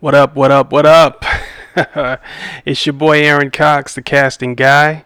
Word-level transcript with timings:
What 0.00 0.14
up, 0.14 0.34
what 0.34 0.50
up, 0.50 0.72
what 0.72 0.86
up? 0.86 1.26
it's 2.64 2.86
your 2.86 2.94
boy 2.94 3.20
Aaron 3.20 3.50
Cox, 3.50 3.94
the 3.94 4.00
casting 4.00 4.54
guy. 4.54 5.04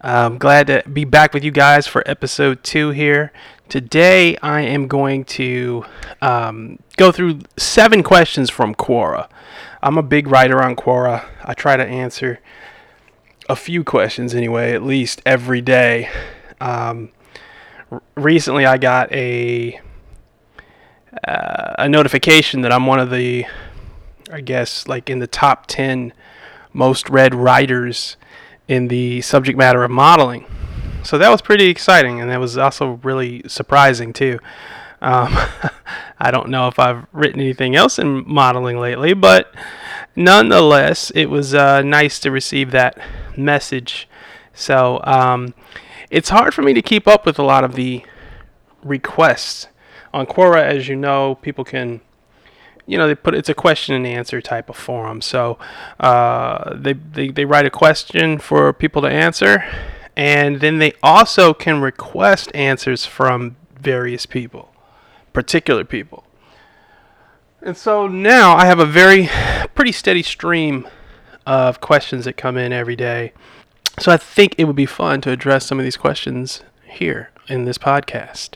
I'm 0.00 0.38
glad 0.38 0.68
to 0.68 0.84
be 0.88 1.04
back 1.04 1.34
with 1.34 1.42
you 1.42 1.50
guys 1.50 1.88
for 1.88 2.04
episode 2.06 2.62
two 2.62 2.90
here. 2.90 3.32
Today 3.68 4.36
I 4.36 4.60
am 4.60 4.86
going 4.86 5.24
to 5.24 5.84
um, 6.22 6.78
go 6.96 7.10
through 7.10 7.40
seven 7.56 8.04
questions 8.04 8.50
from 8.50 8.72
Quora. 8.72 9.28
I'm 9.82 9.98
a 9.98 10.02
big 10.02 10.28
writer 10.28 10.62
on 10.62 10.76
Quora. 10.76 11.24
I 11.42 11.52
try 11.54 11.76
to 11.76 11.84
answer 11.84 12.38
a 13.48 13.56
few 13.56 13.82
questions 13.82 14.32
anyway, 14.32 14.72
at 14.72 14.84
least 14.84 15.22
every 15.26 15.60
day. 15.60 16.08
Um, 16.60 17.10
r- 17.90 18.00
recently 18.14 18.64
I 18.64 18.78
got 18.78 19.10
a 19.10 19.80
uh, 21.26 21.74
a 21.80 21.88
notification 21.88 22.60
that 22.60 22.70
I'm 22.70 22.86
one 22.86 23.00
of 23.00 23.10
the 23.10 23.44
I 24.32 24.40
guess, 24.40 24.86
like 24.88 25.10
in 25.10 25.18
the 25.18 25.26
top 25.26 25.66
10 25.66 26.12
most 26.72 27.08
read 27.10 27.34
writers 27.34 28.16
in 28.68 28.88
the 28.88 29.20
subject 29.20 29.58
matter 29.58 29.82
of 29.82 29.90
modeling. 29.90 30.46
So 31.02 31.18
that 31.18 31.30
was 31.30 31.42
pretty 31.42 31.68
exciting, 31.68 32.20
and 32.20 32.30
that 32.30 32.38
was 32.38 32.56
also 32.58 33.00
really 33.02 33.42
surprising 33.48 34.12
too. 34.12 34.38
Um, 35.02 35.36
I 36.18 36.30
don't 36.30 36.50
know 36.50 36.68
if 36.68 36.78
I've 36.78 37.06
written 37.12 37.40
anything 37.40 37.74
else 37.74 37.98
in 37.98 38.22
modeling 38.28 38.78
lately, 38.78 39.14
but 39.14 39.54
nonetheless, 40.14 41.10
it 41.14 41.26
was 41.26 41.54
uh, 41.54 41.82
nice 41.82 42.20
to 42.20 42.30
receive 42.30 42.70
that 42.72 42.98
message. 43.36 44.08
So 44.52 45.00
um, 45.04 45.54
it's 46.10 46.28
hard 46.28 46.52
for 46.52 46.62
me 46.62 46.74
to 46.74 46.82
keep 46.82 47.08
up 47.08 47.24
with 47.24 47.38
a 47.38 47.42
lot 47.42 47.64
of 47.64 47.74
the 47.74 48.04
requests 48.84 49.68
on 50.12 50.26
Quora. 50.26 50.62
As 50.62 50.88
you 50.88 50.96
know, 50.96 51.36
people 51.36 51.64
can 51.64 52.02
you 52.86 52.98
know 52.98 53.06
they 53.06 53.14
put 53.14 53.34
it's 53.34 53.48
a 53.48 53.54
question 53.54 53.94
and 53.94 54.06
answer 54.06 54.40
type 54.40 54.68
of 54.68 54.76
forum. 54.76 55.20
So 55.20 55.58
uh, 55.98 56.74
they, 56.74 56.94
they 56.94 57.28
they 57.28 57.44
write 57.44 57.66
a 57.66 57.70
question 57.70 58.38
for 58.38 58.72
people 58.72 59.02
to 59.02 59.08
answer 59.08 59.64
and 60.16 60.60
then 60.60 60.78
they 60.78 60.92
also 61.02 61.54
can 61.54 61.80
request 61.80 62.50
answers 62.54 63.06
from 63.06 63.56
various 63.78 64.26
people 64.26 64.72
particular 65.32 65.84
people. 65.84 66.24
And 67.62 67.76
so 67.76 68.08
now 68.08 68.56
i 68.56 68.66
have 68.66 68.80
a 68.80 68.86
very 68.86 69.28
pretty 69.74 69.92
steady 69.92 70.22
stream 70.22 70.88
of 71.46 71.80
questions 71.80 72.24
that 72.24 72.36
come 72.36 72.56
in 72.56 72.72
every 72.72 72.96
day. 72.96 73.32
So 73.98 74.10
i 74.12 74.16
think 74.16 74.54
it 74.58 74.64
would 74.64 74.76
be 74.76 74.86
fun 74.86 75.20
to 75.22 75.30
address 75.30 75.66
some 75.66 75.78
of 75.78 75.84
these 75.84 75.96
questions 75.96 76.62
here 76.84 77.30
in 77.50 77.64
this 77.64 77.78
podcast. 77.78 78.50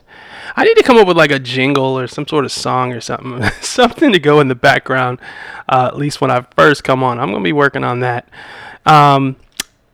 I 0.56 0.64
need 0.64 0.76
to 0.76 0.82
come 0.82 0.96
up 0.96 1.06
with 1.06 1.16
like 1.16 1.30
a 1.30 1.38
jingle 1.38 1.98
or 1.98 2.06
some 2.06 2.26
sort 2.26 2.44
of 2.44 2.52
song 2.52 2.92
or 2.92 3.00
something, 3.00 3.42
something 3.60 4.12
to 4.12 4.18
go 4.18 4.40
in 4.40 4.48
the 4.48 4.54
background, 4.54 5.18
uh, 5.68 5.88
at 5.88 5.96
least 5.96 6.20
when 6.20 6.30
I 6.30 6.46
first 6.56 6.84
come 6.84 7.02
on. 7.02 7.18
I'm 7.18 7.32
to 7.32 7.40
be 7.40 7.52
working 7.52 7.84
on 7.84 8.00
that. 8.00 8.28
Um, 8.86 9.36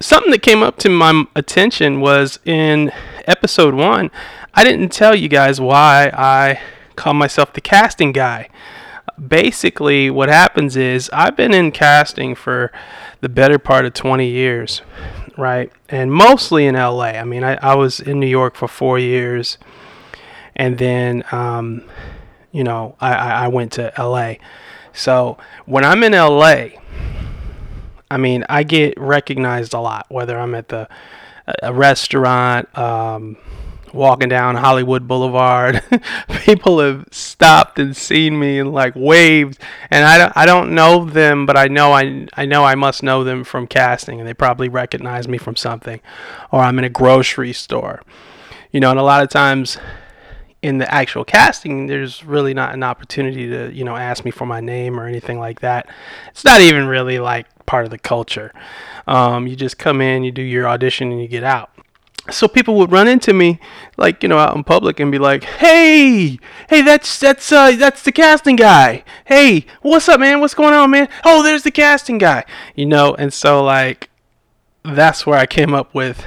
something 0.00 0.30
that 0.30 0.42
came 0.42 0.62
up 0.62 0.78
to 0.78 0.88
my 0.88 1.24
attention 1.34 2.00
was 2.00 2.38
in 2.44 2.92
episode 3.26 3.74
one, 3.74 4.10
I 4.54 4.64
didn't 4.64 4.90
tell 4.90 5.14
you 5.14 5.28
guys 5.28 5.60
why 5.60 6.10
I 6.12 6.60
call 6.96 7.14
myself 7.14 7.52
the 7.52 7.60
casting 7.60 8.12
guy. 8.12 8.48
Basically, 9.18 10.10
what 10.10 10.28
happens 10.28 10.76
is 10.76 11.10
I've 11.12 11.36
been 11.36 11.52
in 11.52 11.72
casting 11.72 12.34
for 12.34 12.72
the 13.20 13.28
better 13.28 13.58
part 13.58 13.84
of 13.84 13.92
20 13.92 14.26
years 14.26 14.82
right? 15.40 15.72
And 15.88 16.12
mostly 16.12 16.66
in 16.66 16.74
LA. 16.74 17.12
I 17.12 17.24
mean, 17.24 17.42
I, 17.42 17.54
I 17.56 17.74
was 17.74 17.98
in 17.98 18.20
New 18.20 18.26
York 18.26 18.54
for 18.54 18.68
four 18.68 18.98
years, 18.98 19.58
and 20.54 20.78
then, 20.78 21.24
um, 21.32 21.84
you 22.52 22.62
know, 22.62 22.96
I, 23.00 23.14
I 23.14 23.48
went 23.48 23.72
to 23.72 23.92
LA. 23.98 24.34
So 24.92 25.38
when 25.66 25.84
I'm 25.84 26.02
in 26.02 26.12
LA, 26.12 26.66
I 28.10 28.16
mean, 28.16 28.44
I 28.48 28.62
get 28.64 28.98
recognized 28.98 29.72
a 29.72 29.80
lot, 29.80 30.06
whether 30.08 30.38
I'm 30.38 30.54
at 30.54 30.68
the 30.68 30.88
a 31.62 31.72
restaurant, 31.72 32.76
um, 32.78 33.36
walking 33.92 34.28
down 34.28 34.56
Hollywood 34.56 35.06
Boulevard. 35.06 35.82
People 36.44 36.80
have 36.80 37.06
stopped 37.10 37.78
and 37.78 37.96
seen 37.96 38.38
me 38.38 38.58
and 38.58 38.72
like 38.72 38.94
waved, 38.96 39.58
and 39.90 40.04
I 40.04 40.18
don't, 40.18 40.32
I 40.36 40.46
don't 40.46 40.74
know 40.74 41.04
them, 41.04 41.46
but 41.46 41.56
I 41.56 41.68
know 41.68 41.92
I 41.92 42.26
I 42.34 42.46
know 42.46 42.64
I 42.64 42.74
must 42.74 43.02
know 43.02 43.24
them 43.24 43.44
from 43.44 43.66
casting, 43.66 44.20
and 44.20 44.28
they 44.28 44.34
probably 44.34 44.68
recognize 44.68 45.28
me 45.28 45.38
from 45.38 45.56
something, 45.56 46.00
or 46.50 46.60
I'm 46.60 46.78
in 46.78 46.84
a 46.84 46.90
grocery 46.90 47.52
store, 47.52 48.02
you 48.70 48.80
know, 48.80 48.90
and 48.90 48.98
a 48.98 49.04
lot 49.04 49.22
of 49.22 49.28
times. 49.28 49.78
In 50.62 50.76
the 50.76 50.92
actual 50.92 51.24
casting, 51.24 51.86
there's 51.86 52.22
really 52.22 52.52
not 52.52 52.74
an 52.74 52.82
opportunity 52.82 53.48
to, 53.48 53.72
you 53.72 53.82
know, 53.82 53.96
ask 53.96 54.26
me 54.26 54.30
for 54.30 54.44
my 54.44 54.60
name 54.60 55.00
or 55.00 55.06
anything 55.06 55.38
like 55.38 55.60
that. 55.60 55.88
It's 56.32 56.44
not 56.44 56.60
even 56.60 56.86
really 56.86 57.18
like 57.18 57.46
part 57.64 57.86
of 57.86 57.90
the 57.90 57.96
culture. 57.96 58.52
Um, 59.06 59.46
you 59.46 59.56
just 59.56 59.78
come 59.78 60.02
in, 60.02 60.22
you 60.22 60.32
do 60.32 60.42
your 60.42 60.68
audition, 60.68 61.12
and 61.12 61.18
you 61.22 61.28
get 61.28 61.44
out 61.44 61.70
so 62.30 62.48
people 62.48 62.74
would 62.76 62.90
run 62.90 63.08
into 63.08 63.32
me 63.32 63.58
like 63.96 64.22
you 64.22 64.28
know 64.28 64.38
out 64.38 64.56
in 64.56 64.64
public 64.64 65.00
and 65.00 65.12
be 65.12 65.18
like 65.18 65.44
hey 65.44 66.38
hey 66.68 66.82
that's 66.82 67.18
that's 67.18 67.50
uh 67.52 67.72
that's 67.72 68.02
the 68.02 68.12
casting 68.12 68.56
guy. 68.56 69.04
Hey 69.24 69.66
what's 69.82 70.08
up 70.08 70.20
man? 70.20 70.40
What's 70.40 70.54
going 70.54 70.74
on 70.74 70.90
man? 70.90 71.08
Oh 71.24 71.42
there's 71.42 71.62
the 71.62 71.70
casting 71.70 72.18
guy. 72.18 72.44
You 72.74 72.86
know 72.86 73.14
and 73.14 73.32
so 73.32 73.62
like 73.62 74.08
that's 74.82 75.26
where 75.26 75.38
i 75.38 75.44
came 75.44 75.74
up 75.74 75.94
with 75.94 76.24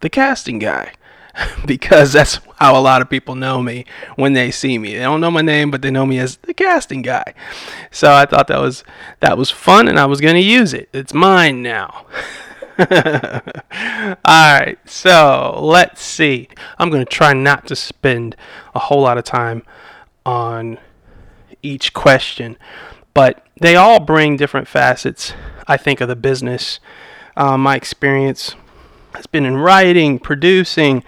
the 0.00 0.08
casting 0.08 0.60
guy 0.60 0.92
because 1.66 2.12
that's 2.12 2.38
how 2.56 2.78
a 2.78 2.80
lot 2.80 3.02
of 3.02 3.10
people 3.10 3.34
know 3.34 3.60
me 3.62 3.84
when 4.14 4.32
they 4.32 4.50
see 4.50 4.78
me. 4.78 4.94
They 4.94 5.02
don't 5.02 5.20
know 5.20 5.30
my 5.30 5.42
name 5.42 5.70
but 5.70 5.82
they 5.82 5.90
know 5.90 6.06
me 6.06 6.18
as 6.18 6.36
the 6.36 6.54
casting 6.54 7.02
guy. 7.02 7.34
So 7.90 8.12
i 8.12 8.26
thought 8.26 8.48
that 8.48 8.60
was 8.60 8.84
that 9.20 9.36
was 9.36 9.50
fun 9.50 9.88
and 9.88 9.98
i 9.98 10.06
was 10.06 10.20
going 10.20 10.34
to 10.34 10.40
use 10.40 10.72
it. 10.72 10.88
It's 10.92 11.14
mine 11.14 11.62
now 11.62 12.06
All 12.78 12.84
right, 14.24 14.78
so 14.84 15.58
let's 15.60 16.00
see. 16.00 16.48
I'm 16.78 16.90
going 16.90 17.04
to 17.04 17.10
try 17.10 17.32
not 17.32 17.66
to 17.66 17.76
spend 17.76 18.36
a 18.72 18.78
whole 18.78 19.02
lot 19.02 19.18
of 19.18 19.24
time 19.24 19.64
on 20.24 20.78
each 21.60 21.92
question, 21.92 22.56
but 23.14 23.44
they 23.60 23.74
all 23.74 23.98
bring 23.98 24.36
different 24.36 24.68
facets, 24.68 25.32
I 25.66 25.76
think, 25.76 26.00
of 26.00 26.06
the 26.06 26.14
business. 26.14 26.78
Uh, 27.36 27.58
my 27.58 27.74
experience 27.74 28.54
has 29.14 29.26
been 29.26 29.44
in 29.44 29.56
writing, 29.56 30.20
producing, 30.20 31.02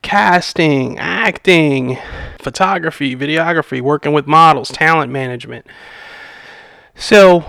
casting, 0.00 0.98
acting, 0.98 1.98
photography, 2.40 3.14
videography, 3.14 3.82
working 3.82 4.12
with 4.12 4.26
models, 4.26 4.70
talent 4.70 5.12
management. 5.12 5.66
So 6.94 7.44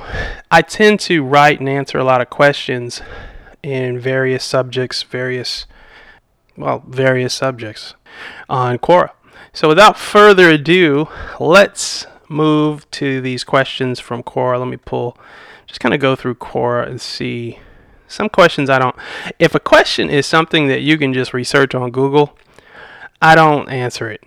I 0.50 0.62
tend 0.62 1.00
to 1.02 1.24
write 1.24 1.62
and 1.62 1.70
answer 1.70 1.98
a 1.98 2.04
lot 2.04 2.20
of 2.20 2.30
questions 2.30 3.02
in 3.64 4.00
various 4.00 4.44
subjects, 4.44 5.04
various, 5.04 5.66
well, 6.58 6.84
various 6.88 7.34
subjects 7.34 7.94
on 8.50 8.78
Quora. 8.78 9.12
So 9.54 9.68
without 9.68 9.98
further 9.98 10.50
ado, 10.50 11.08
let's 11.40 12.08
move 12.30 12.90
to 12.92 13.22
these 13.22 13.44
questions 13.44 14.00
from 14.00 14.24
Quora. 14.24 14.60
Let 14.60 14.68
me 14.70 14.78
pull, 14.78 15.18
just 15.68 15.80
kind 15.80 15.94
of 15.94 16.00
go 16.00 16.16
through 16.16 16.36
Quora 16.36 16.88
and 16.88 17.00
see 17.02 17.60
some 18.08 18.30
questions 18.30 18.70
I 18.70 18.80
don't. 18.80 18.96
If 19.40 19.56
a 19.56 19.60
question 19.60 20.10
is 20.10 20.26
something 20.26 20.68
that 20.68 20.82
you 20.82 20.98
can 20.98 21.14
just 21.14 21.34
research 21.34 21.76
on 21.76 21.92
Google, 21.92 22.38
I 23.22 23.36
don't 23.36 23.70
answer 23.70 24.10
it. 24.10 24.24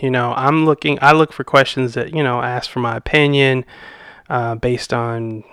You 0.00 0.10
know, 0.10 0.34
I'm 0.36 0.64
looking, 0.66 0.98
I 1.00 1.12
look 1.12 1.32
for 1.32 1.44
questions 1.44 1.94
that, 1.94 2.14
you 2.14 2.22
know, 2.22 2.42
ask 2.42 2.68
for 2.68 2.80
my 2.80 2.96
opinion 2.96 3.64
uh, 4.28 4.56
based 4.56 4.92
on 4.92 5.44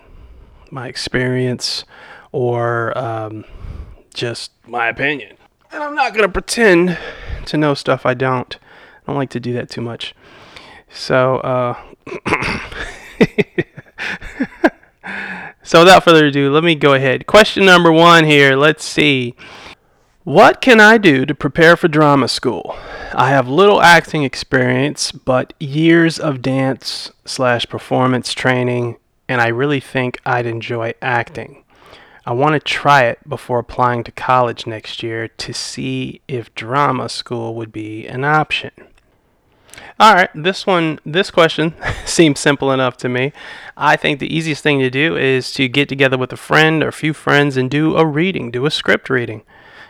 my 0.69 0.87
experience 0.87 1.85
or 2.33 2.97
um, 2.97 3.45
just 4.13 4.51
my 4.67 4.89
opinion. 4.89 5.37
And 5.71 5.81
I'm 5.81 5.95
not 5.95 6.13
going 6.13 6.25
to 6.25 6.31
pretend 6.31 6.97
to 7.45 7.57
know 7.57 7.73
stuff 7.73 8.05
I 8.05 8.13
don't. 8.13 8.55
I 8.55 9.07
don't 9.07 9.15
like 9.15 9.31
to 9.31 9.39
do 9.39 9.53
that 9.53 9.69
too 9.69 9.81
much. 9.81 10.13
So, 10.89 11.37
uh, 11.37 11.81
so 15.63 15.79
without 15.79 16.03
further 16.03 16.27
ado, 16.27 16.51
let 16.51 16.63
me 16.63 16.75
go 16.75 16.93
ahead. 16.93 17.25
Question 17.25 17.65
number 17.65 17.91
one 17.91 18.25
here. 18.25 18.55
Let's 18.55 18.83
see. 18.83 19.35
What 20.23 20.61
can 20.61 20.79
I 20.79 20.97
do 20.97 21.25
to 21.25 21.35
prepare 21.35 21.75
for 21.75 21.89
drama 21.89 22.29
school? 22.29 22.77
I 23.13 23.29
have 23.29 23.47
little 23.47 23.81
acting 23.81 24.23
experience, 24.23 25.11
but 25.11 25.53
years 25.59 26.17
of 26.17 26.41
dance 26.41 27.11
slash 27.25 27.67
performance 27.67 28.33
training, 28.33 28.97
and 29.27 29.41
I 29.41 29.49
really 29.49 29.81
think 29.81 30.21
I'd 30.25 30.45
enjoy 30.45 30.93
acting. 31.01 31.62
I 32.25 32.31
want 32.31 32.53
to 32.53 32.59
try 32.59 33.03
it 33.03 33.27
before 33.27 33.59
applying 33.59 34.03
to 34.05 34.11
college 34.11 34.65
next 34.65 35.03
year 35.03 35.27
to 35.27 35.53
see 35.53 36.21
if 36.27 36.55
drama 36.55 37.09
school 37.09 37.53
would 37.55 37.71
be 37.71 38.07
an 38.07 38.23
option. 38.23 38.71
All 39.99 40.13
right, 40.13 40.29
this 40.33 40.65
one, 40.65 40.99
this 41.05 41.29
question 41.29 41.75
seems 42.05 42.39
simple 42.39 42.71
enough 42.71 42.95
to 42.97 43.09
me. 43.09 43.33
I 43.75 43.95
think 43.95 44.19
the 44.19 44.33
easiest 44.33 44.63
thing 44.63 44.79
to 44.79 44.89
do 44.89 45.17
is 45.17 45.51
to 45.53 45.67
get 45.67 45.89
together 45.89 46.17
with 46.17 46.31
a 46.31 46.37
friend 46.37 46.81
or 46.81 46.87
a 46.87 46.93
few 46.93 47.13
friends 47.13 47.57
and 47.57 47.69
do 47.69 47.97
a 47.97 48.05
reading, 48.05 48.51
do 48.51 48.65
a 48.65 48.71
script 48.71 49.09
reading. 49.09 49.43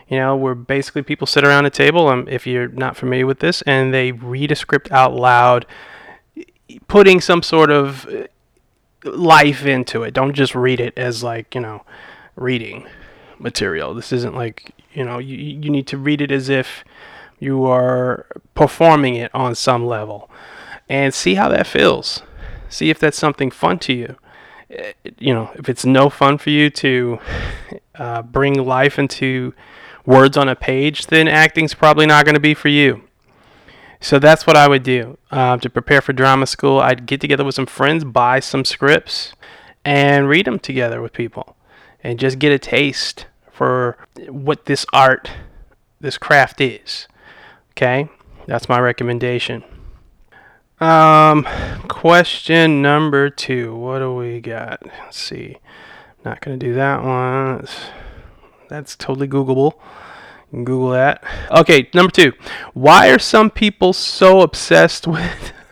You 0.08 0.18
know, 0.18 0.36
where 0.36 0.56
basically 0.56 1.02
people 1.02 1.28
sit 1.28 1.46
around 1.46 1.66
a 1.66 1.70
table, 1.70 2.08
um, 2.08 2.28
if 2.30 2.46
you're 2.46 2.68
not 2.68 2.98
familiar 2.98 3.26
with 3.26 3.40
this, 3.40 3.62
and 3.64 3.94
they 3.94 4.12
read 4.12 4.52
a 4.52 4.56
script 4.56 4.92
out 4.92 5.14
loud, 5.14 5.66
putting 6.88 7.22
some 7.22 7.42
sort 7.42 7.72
of 7.72 8.08
life 9.04 9.66
into 9.66 10.04
it. 10.04 10.14
Don't 10.14 10.34
just 10.34 10.56
read 10.56 10.80
it 10.80 10.98
as 10.98 11.24
like, 11.24 11.56
you 11.56 11.62
know, 11.62 11.84
reading 12.36 12.88
material. 13.40 13.94
This 13.94 14.12
isn't 14.12 14.36
like, 14.36 14.72
you 14.94 15.04
know, 15.04 15.18
you, 15.18 15.38
you 15.38 15.70
need 15.70 15.88
to 15.88 15.98
read 15.98 16.22
it 16.22 16.32
as 16.32 16.50
if 16.50 16.84
you 17.40 17.66
are 17.66 18.26
performing 18.56 19.16
it 19.16 19.34
on 19.34 19.56
some 19.56 19.86
level 19.86 20.30
and 20.90 21.14
see 21.14 21.36
how 21.36 21.50
that 21.50 21.68
feels. 21.68 22.24
See 22.70 22.90
if 22.90 23.00
that's 23.00 23.18
something 23.18 23.52
fun 23.52 23.80
to 23.80 23.94
you. 23.94 24.16
You 25.20 25.34
know, 25.34 25.52
if 25.56 25.70
it's 25.70 25.86
no 25.86 26.10
fun 26.10 26.38
for 26.38 26.50
you 26.50 26.70
to 26.72 27.20
uh, 27.96 28.22
bring 28.24 28.56
life 28.56 28.98
into 28.98 29.54
words 30.06 30.38
on 30.38 30.50
a 30.50 30.56
page, 30.56 31.08
then 31.08 31.28
acting's 31.28 31.74
probably 31.74 32.06
not 32.06 32.26
going 32.26 32.34
to 32.34 32.40
be 32.40 32.54
for 32.54 32.70
you. 32.70 33.04
So 34.00 34.20
that's 34.20 34.46
what 34.46 34.58
I 34.58 34.68
would 34.68 34.84
do 34.84 35.18
uh, 35.32 35.58
to 35.58 35.70
prepare 35.70 36.02
for 36.02 36.12
drama 36.12 36.46
school. 36.46 36.80
I'd 36.80 37.06
get 37.06 37.22
together 37.22 37.46
with 37.46 37.56
some 37.56 37.66
friends, 37.66 38.04
buy 38.04 38.40
some 38.42 38.66
scripts, 38.66 39.34
and 39.86 40.28
read 40.28 40.46
them 40.46 40.60
together 40.60 41.02
with 41.02 41.14
people, 41.14 41.56
and 42.04 42.20
just 42.20 42.38
get 42.38 42.52
a 42.52 42.60
taste 42.60 43.26
for 43.52 43.98
what 44.28 44.66
this 44.66 44.86
art, 44.92 45.32
this 46.02 46.18
craft 46.18 46.60
is. 46.60 47.08
Okay, 47.72 48.10
that's 48.46 48.70
my 48.70 48.80
recommendation. 48.80 49.64
Um, 50.80 51.48
question 51.88 52.82
number 52.82 53.30
two. 53.30 53.76
What 53.76 54.00
do 54.00 54.14
we 54.14 54.42
got? 54.42 54.82
Let's 54.86 55.18
see. 55.18 55.58
Not 56.26 56.42
gonna 56.42 56.58
do 56.58 56.74
that 56.74 57.04
one. 57.04 57.60
That's, 57.60 57.80
that's 58.70 58.96
totally 58.96 59.28
Googleable. 59.28 59.74
Google 60.52 60.92
that. 60.92 61.24
Okay, 61.50 61.90
number 61.96 62.12
two. 62.12 62.34
Why 62.74 63.10
are 63.10 63.18
some 63.18 63.50
people 63.50 63.92
so 63.94 64.42
obsessed 64.42 65.08
with? 65.08 65.54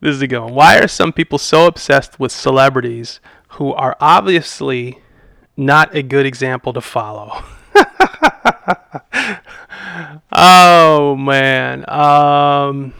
this 0.00 0.20
is 0.20 0.22
one. 0.22 0.54
Why 0.54 0.78
are 0.78 0.88
some 0.88 1.12
people 1.12 1.38
so 1.38 1.66
obsessed 1.66 2.18
with 2.18 2.32
celebrities 2.32 3.20
who 3.50 3.72
are 3.72 3.96
obviously 4.00 4.98
not 5.56 5.94
a 5.94 6.02
good 6.02 6.26
example 6.26 6.72
to 6.72 6.80
follow? 6.80 7.44
oh 10.32 11.16
man. 11.16 11.84
Um 11.88 12.94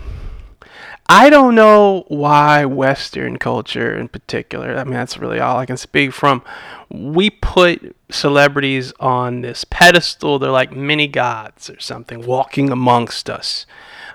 I 1.12 1.28
don't 1.28 1.56
know 1.56 2.04
why 2.06 2.64
Western 2.66 3.36
culture 3.36 3.98
in 3.98 4.06
particular, 4.06 4.76
I 4.76 4.84
mean, 4.84 4.92
that's 4.92 5.18
really 5.18 5.40
all 5.40 5.58
I 5.58 5.66
can 5.66 5.76
speak 5.76 6.12
from. 6.12 6.40
We 6.88 7.30
put 7.30 7.96
celebrities 8.12 8.92
on 9.00 9.40
this 9.40 9.64
pedestal. 9.64 10.38
They're 10.38 10.52
like 10.52 10.70
mini 10.70 11.08
gods 11.08 11.68
or 11.68 11.80
something 11.80 12.24
walking 12.24 12.70
amongst 12.70 13.28
us. 13.28 13.66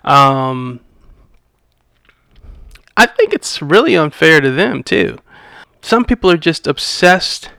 Um, 0.05 0.79
I 2.95 3.07
think 3.07 3.33
it's 3.33 3.61
really 3.61 3.97
unfair 3.97 4.39
to 4.39 4.51
them, 4.51 4.81
too. 4.81 5.17
Some 5.85 6.03
people 6.03 6.31
are 6.31 6.37
just 6.37 6.65
obsessed 6.65 7.51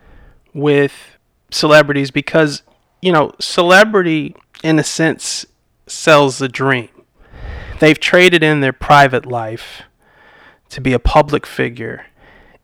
with 0.52 1.16
celebrities 1.52 2.10
because, 2.10 2.64
you 3.00 3.12
know, 3.12 3.30
celebrity, 3.38 4.34
in 4.64 4.80
a 4.80 4.82
sense, 4.82 5.46
sells 5.86 6.38
the 6.38 6.48
dream. 6.48 6.88
They've 7.78 8.00
traded 8.00 8.42
in 8.42 8.62
their 8.62 8.72
private 8.72 9.26
life 9.26 9.82
to 10.70 10.80
be 10.80 10.92
a 10.92 10.98
public 10.98 11.46
figure 11.46 12.06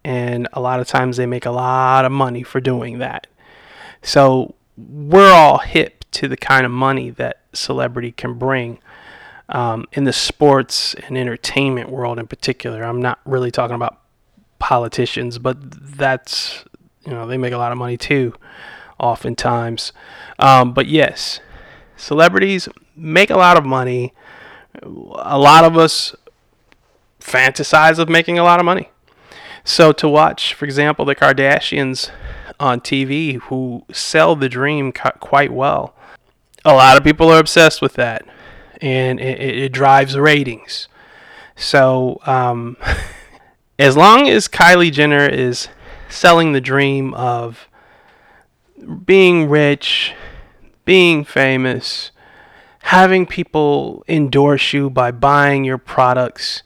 and 0.02 0.48
a 0.52 0.60
lot 0.60 0.80
of 0.80 0.88
times 0.88 1.16
they 1.16 1.26
make 1.26 1.46
a 1.46 1.52
lot 1.52 2.04
of 2.04 2.10
money 2.10 2.42
for 2.42 2.60
doing 2.60 2.98
that. 2.98 3.28
So 4.02 4.56
we're 4.76 5.32
all 5.32 5.58
hip 5.58 6.04
to 6.10 6.26
the 6.26 6.36
kind 6.36 6.66
of 6.66 6.72
money 6.72 7.10
that 7.10 7.42
celebrity 7.52 8.10
can 8.10 8.34
bring 8.34 8.80
um, 9.48 9.86
in 9.92 10.02
the 10.02 10.12
sports 10.12 10.94
and 11.06 11.16
entertainment 11.16 11.88
world 11.88 12.18
in 12.18 12.26
particular. 12.26 12.82
I'm 12.82 13.00
not 13.00 13.20
really 13.24 13.52
talking 13.52 13.76
about 13.76 14.01
politicians 14.62 15.38
but 15.38 15.56
that's 15.96 16.64
you 17.04 17.12
know 17.12 17.26
they 17.26 17.36
make 17.36 17.52
a 17.52 17.58
lot 17.58 17.72
of 17.72 17.78
money 17.78 17.96
too 17.96 18.32
oftentimes 18.98 19.92
um, 20.38 20.72
but 20.72 20.86
yes 20.86 21.40
celebrities 21.96 22.68
make 22.96 23.28
a 23.28 23.36
lot 23.36 23.56
of 23.56 23.64
money 23.64 24.14
a 24.84 25.38
lot 25.38 25.64
of 25.64 25.76
us 25.76 26.14
fantasize 27.22 27.98
of 27.98 28.08
making 28.08 28.38
a 28.38 28.42
lot 28.42 28.60
of 28.60 28.66
money. 28.66 28.90
So 29.64 29.92
to 29.92 30.08
watch, 30.08 30.54
for 30.54 30.64
example, 30.64 31.04
the 31.04 31.14
Kardashians 31.14 32.10
on 32.58 32.80
TV 32.80 33.36
who 33.42 33.84
sell 33.92 34.34
the 34.34 34.48
dream 34.48 34.92
quite 34.92 35.52
well, 35.52 35.94
a 36.64 36.74
lot 36.74 36.96
of 36.96 37.04
people 37.04 37.30
are 37.30 37.38
obsessed 37.38 37.80
with 37.80 37.94
that, 37.94 38.26
and 38.80 39.20
it, 39.20 39.40
it 39.40 39.72
drives 39.72 40.18
ratings. 40.18 40.88
So 41.54 42.20
um, 42.26 42.76
as 43.82 43.96
long 43.96 44.28
as 44.28 44.46
Kylie 44.46 44.92
Jenner 44.92 45.28
is 45.28 45.66
selling 46.08 46.52
the 46.52 46.60
dream 46.60 47.12
of 47.14 47.66
being 49.04 49.48
rich, 49.48 50.14
being 50.84 51.24
famous, 51.24 52.12
having 52.78 53.26
people 53.26 54.04
endorse 54.06 54.72
you 54.72 54.88
by 54.88 55.10
buying 55.10 55.64
your 55.64 55.78
products. 55.78 56.62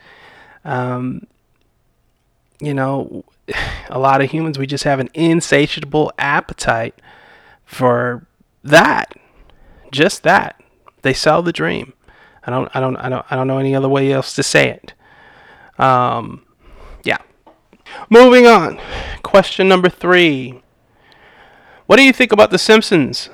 Um, 0.62 1.26
you 2.60 2.74
know, 2.74 3.24
a 3.88 3.98
lot 3.98 4.20
of 4.20 4.30
humans, 4.30 4.58
we 4.58 4.66
just 4.66 4.84
have 4.84 5.00
an 5.00 5.08
insatiable 5.14 6.12
appetite 6.18 7.00
for 7.64 8.26
that. 8.62 9.14
Just 9.90 10.22
that. 10.22 10.62
They 11.00 11.14
sell 11.14 11.40
the 11.40 11.52
dream. 11.52 11.94
I 12.44 12.50
don't, 12.50 12.70
I 12.76 12.80
don't, 12.80 12.96
I 12.96 13.08
don't, 13.08 13.24
I 13.30 13.36
don't 13.36 13.46
know 13.46 13.58
any 13.58 13.74
other 13.74 13.88
way 13.88 14.12
else 14.12 14.34
to 14.34 14.42
say 14.42 14.68
it. 14.68 14.92
Um. 15.82 16.42
Moving 18.10 18.46
on. 18.46 18.80
Question 19.22 19.68
number 19.68 19.88
three. 19.88 20.62
What 21.86 21.96
do 21.96 22.02
you 22.02 22.12
think 22.12 22.32
about 22.32 22.50
The 22.50 22.58
Simpsons? 22.58 23.30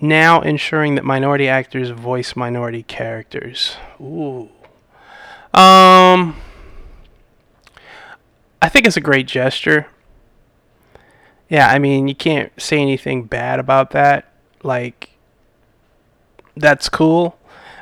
now 0.00 0.40
ensuring 0.40 0.94
that 0.94 1.04
minority 1.04 1.48
actors 1.48 1.90
voice 1.90 2.34
minority 2.34 2.82
characters. 2.82 3.76
Ooh. 4.00 4.48
Um 5.52 6.36
I 8.62 8.68
think 8.68 8.86
it's 8.86 8.96
a 8.96 9.02
great 9.02 9.26
gesture. 9.26 9.86
Yeah, 11.48 11.68
I 11.68 11.78
mean, 11.78 12.08
you 12.08 12.14
can't 12.14 12.52
say 12.60 12.78
anything 12.78 13.24
bad 13.24 13.58
about 13.58 13.90
that. 13.90 14.32
Like 14.62 15.10
that's 16.56 16.88
cool. 16.88 17.38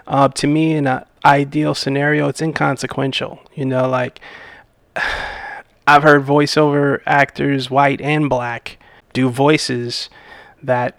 Uh, 0.06 0.28
to 0.28 0.46
me, 0.46 0.72
in 0.72 0.86
an 0.86 1.04
ideal 1.22 1.74
scenario, 1.74 2.28
it's 2.28 2.40
inconsequential. 2.40 3.40
You 3.54 3.66
know, 3.66 3.88
like 3.88 4.20
I've 5.88 6.02
heard 6.02 6.24
voiceover 6.24 7.00
actors, 7.06 7.70
white 7.70 8.00
and 8.00 8.28
black, 8.28 8.78
do 9.12 9.28
voices 9.30 10.10
that 10.62 10.98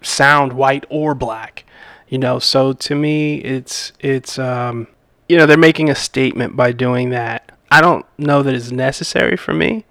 sound 0.00 0.52
white 0.52 0.86
or 0.88 1.14
black 1.14 1.64
you 2.08 2.18
know? 2.18 2.38
So 2.38 2.72
to 2.72 2.94
me 2.94 3.38
it's 3.38 3.92
it's 4.00 4.38
um 4.38 4.86
you 5.28 5.36
know 5.36 5.44
they're 5.44 5.58
making 5.58 5.90
a 5.90 5.94
statement 5.94 6.56
by 6.56 6.72
doing 6.72 7.10
that. 7.10 7.52
I 7.70 7.80
don't 7.80 8.06
know 8.16 8.42
that 8.42 8.54
it's 8.54 8.70
necessary 8.70 9.36
for 9.36 9.52
me 9.52 9.84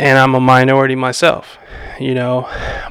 and 0.00 0.16
i'm 0.16 0.36
a 0.36 0.40
minority 0.40 0.94
myself 0.94 1.58
you 1.98 2.14
know? 2.14 2.48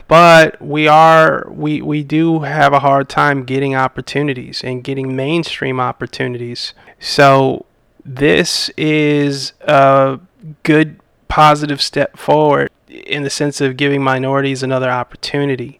But 0.07 0.61
we 0.61 0.87
are 0.87 1.47
we 1.49 1.81
we 1.81 2.03
do 2.03 2.39
have 2.39 2.73
a 2.73 2.79
hard 2.79 3.09
time 3.09 3.43
getting 3.43 3.75
opportunities 3.75 4.63
and 4.63 4.83
getting 4.83 5.15
mainstream 5.15 5.79
opportunities. 5.79 6.73
So 6.99 7.65
this 8.05 8.69
is 8.77 9.53
a 9.61 10.19
good 10.63 10.99
positive 11.27 11.81
step 11.81 12.17
forward 12.17 12.69
in 12.87 13.23
the 13.23 13.29
sense 13.29 13.59
of 13.59 13.77
giving 13.77 14.01
minorities 14.01 14.63
another 14.63 14.89
opportunity 14.89 15.79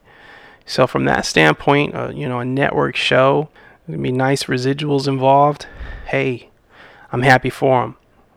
so 0.68 0.86
from 0.86 1.06
that 1.06 1.26
standpoint, 1.26 1.96
uh, 1.96 2.12
you 2.14 2.28
know, 2.28 2.40
a 2.40 2.46
network 2.46 2.98
show, 2.98 3.50
gonna 3.88 4.00
be 4.00 4.12
nice 4.12 4.44
residuals 4.44 5.08
involved. 5.08 5.66
Hey, 6.08 6.50
I'm 7.12 7.22
happy 7.22 7.50
for 7.50 7.82
them. 7.82 7.96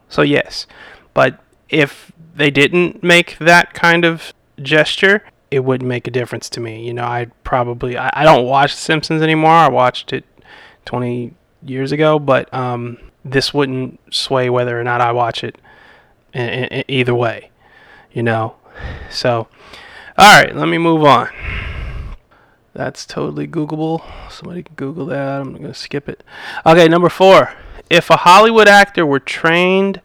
So 0.09 0.23
yes, 0.23 0.67
but 1.13 1.41
if 1.69 2.13
they 2.35 2.51
didn't 2.51 3.03
make 3.03 3.37
that 3.39 3.75
kind 3.75 4.05
of 4.05 4.33
gesture, 4.63 5.25
it 5.51 5.65
wouldn't 5.65 5.89
make 5.89 6.07
a 6.07 6.11
difference 6.13 6.49
to 6.51 6.61
me. 6.61 6.87
You 6.87 6.95
know, 6.95 7.05
I'd 7.05 7.33
probably 7.43 7.99
I, 7.99 8.11
I 8.13 8.25
don't 8.25 8.47
watch 8.47 8.77
The 8.77 8.81
Simpsons 8.81 9.23
anymore. 9.23 9.51
I 9.51 9.69
watched 9.69 10.13
it 10.13 10.25
20 10.85 11.35
years 11.65 11.91
ago, 11.91 12.21
but 12.21 12.53
um, 12.55 12.97
this 13.25 13.53
wouldn't 13.53 13.99
sway 14.15 14.49
whether 14.49 14.81
or 14.81 14.85
not 14.85 15.01
I 15.01 15.11
watch 15.11 15.43
it 15.43 15.59
either 16.35 17.15
way. 17.15 17.51
You 18.13 18.23
know, 18.25 18.57
so 19.11 19.49
all 20.19 20.43
right, 20.43 20.55
let 20.55 20.69
me 20.69 20.77
move 20.77 21.05
on. 21.05 21.29
That's 22.75 23.07
totally 23.07 23.49
Googleable. 23.49 24.03
Somebody 24.31 24.63
can 24.63 24.75
Google 24.75 25.07
that. 25.07 25.41
I'm 25.41 25.53
going 25.53 25.65
to 25.65 25.75
skip 25.75 26.09
it. 26.09 26.23
Okay, 26.67 26.89
number 26.89 27.09
four. 27.09 27.55
If 27.89 28.11
a 28.11 28.19
Hollywood 28.19 28.69
actor 28.69 29.05
were 29.07 29.19
trained 29.19 30.01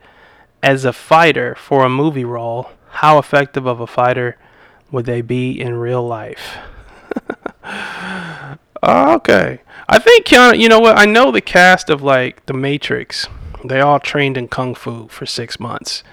as 0.63 0.86
a 0.86 0.94
fighter 0.94 1.53
for 1.55 1.84
a 1.84 1.89
movie 1.89 2.25
role, 2.25 2.70
how 2.89 3.20
effective 3.20 3.65
of 3.65 3.79
a 3.79 3.88
fighter 3.88 4.38
would 4.91 5.05
they 5.05 5.22
be 5.22 5.60
in 5.60 5.75
real 5.75 6.05
life? 6.05 6.58
okay. 8.84 9.60
I 9.88 10.00
think, 10.00 10.32
you 10.32 10.70
know 10.70 10.79
what? 10.79 10.98
I 10.98 11.05
know 11.05 11.29
the 11.32 11.41
cast 11.41 11.89
of 11.89 12.01
like 12.01 12.46
The 12.46 12.53
Matrix, 12.53 13.27
they 13.63 13.82
all 13.82 14.00
trained 14.00 14.38
in 14.38 14.48
Kung 14.48 14.74
Fu 14.74 15.08
for 15.08 15.25
six 15.25 15.60
months. 15.60 16.03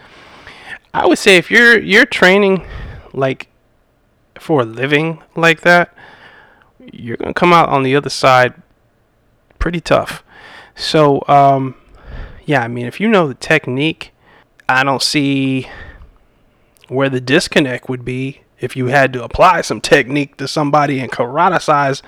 I 0.95 1.07
would 1.07 1.19
say 1.19 1.37
if 1.37 1.51
you're 1.51 1.79
you're 1.81 2.07
training 2.07 2.67
like 3.13 3.49
for 4.39 4.63
a 4.63 4.65
living 4.65 5.23
like 5.37 5.63
that, 5.63 5.95
you're 6.93 7.17
gonna 7.17 7.35
come 7.35 7.53
out 7.53 7.69
on 7.69 7.83
the 7.83 7.97
other 7.97 8.11
side 8.11 8.55
pretty 9.59 9.81
tough. 9.81 10.23
So 10.75 11.23
um, 11.29 11.75
yeah, 12.45 12.63
I 12.63 12.69
mean 12.69 12.87
if 12.87 13.01
you 13.01 13.09
know 13.09 13.29
the 13.29 13.35
technique, 13.35 14.13
I 14.69 14.85
don't 14.85 15.03
see 15.03 15.69
where 16.89 17.09
the 17.09 17.21
disconnect 17.21 17.89
would 17.89 18.05
be 18.05 18.43
if 18.61 18.77
you 18.77 18.87
had 18.87 19.13
to 19.13 19.25
apply 19.25 19.63
some 19.63 19.81
technique 19.81 20.37
to 20.37 20.47
somebody 20.47 21.01
and 21.01 21.11
karate 21.11 21.61
size 21.61 22.03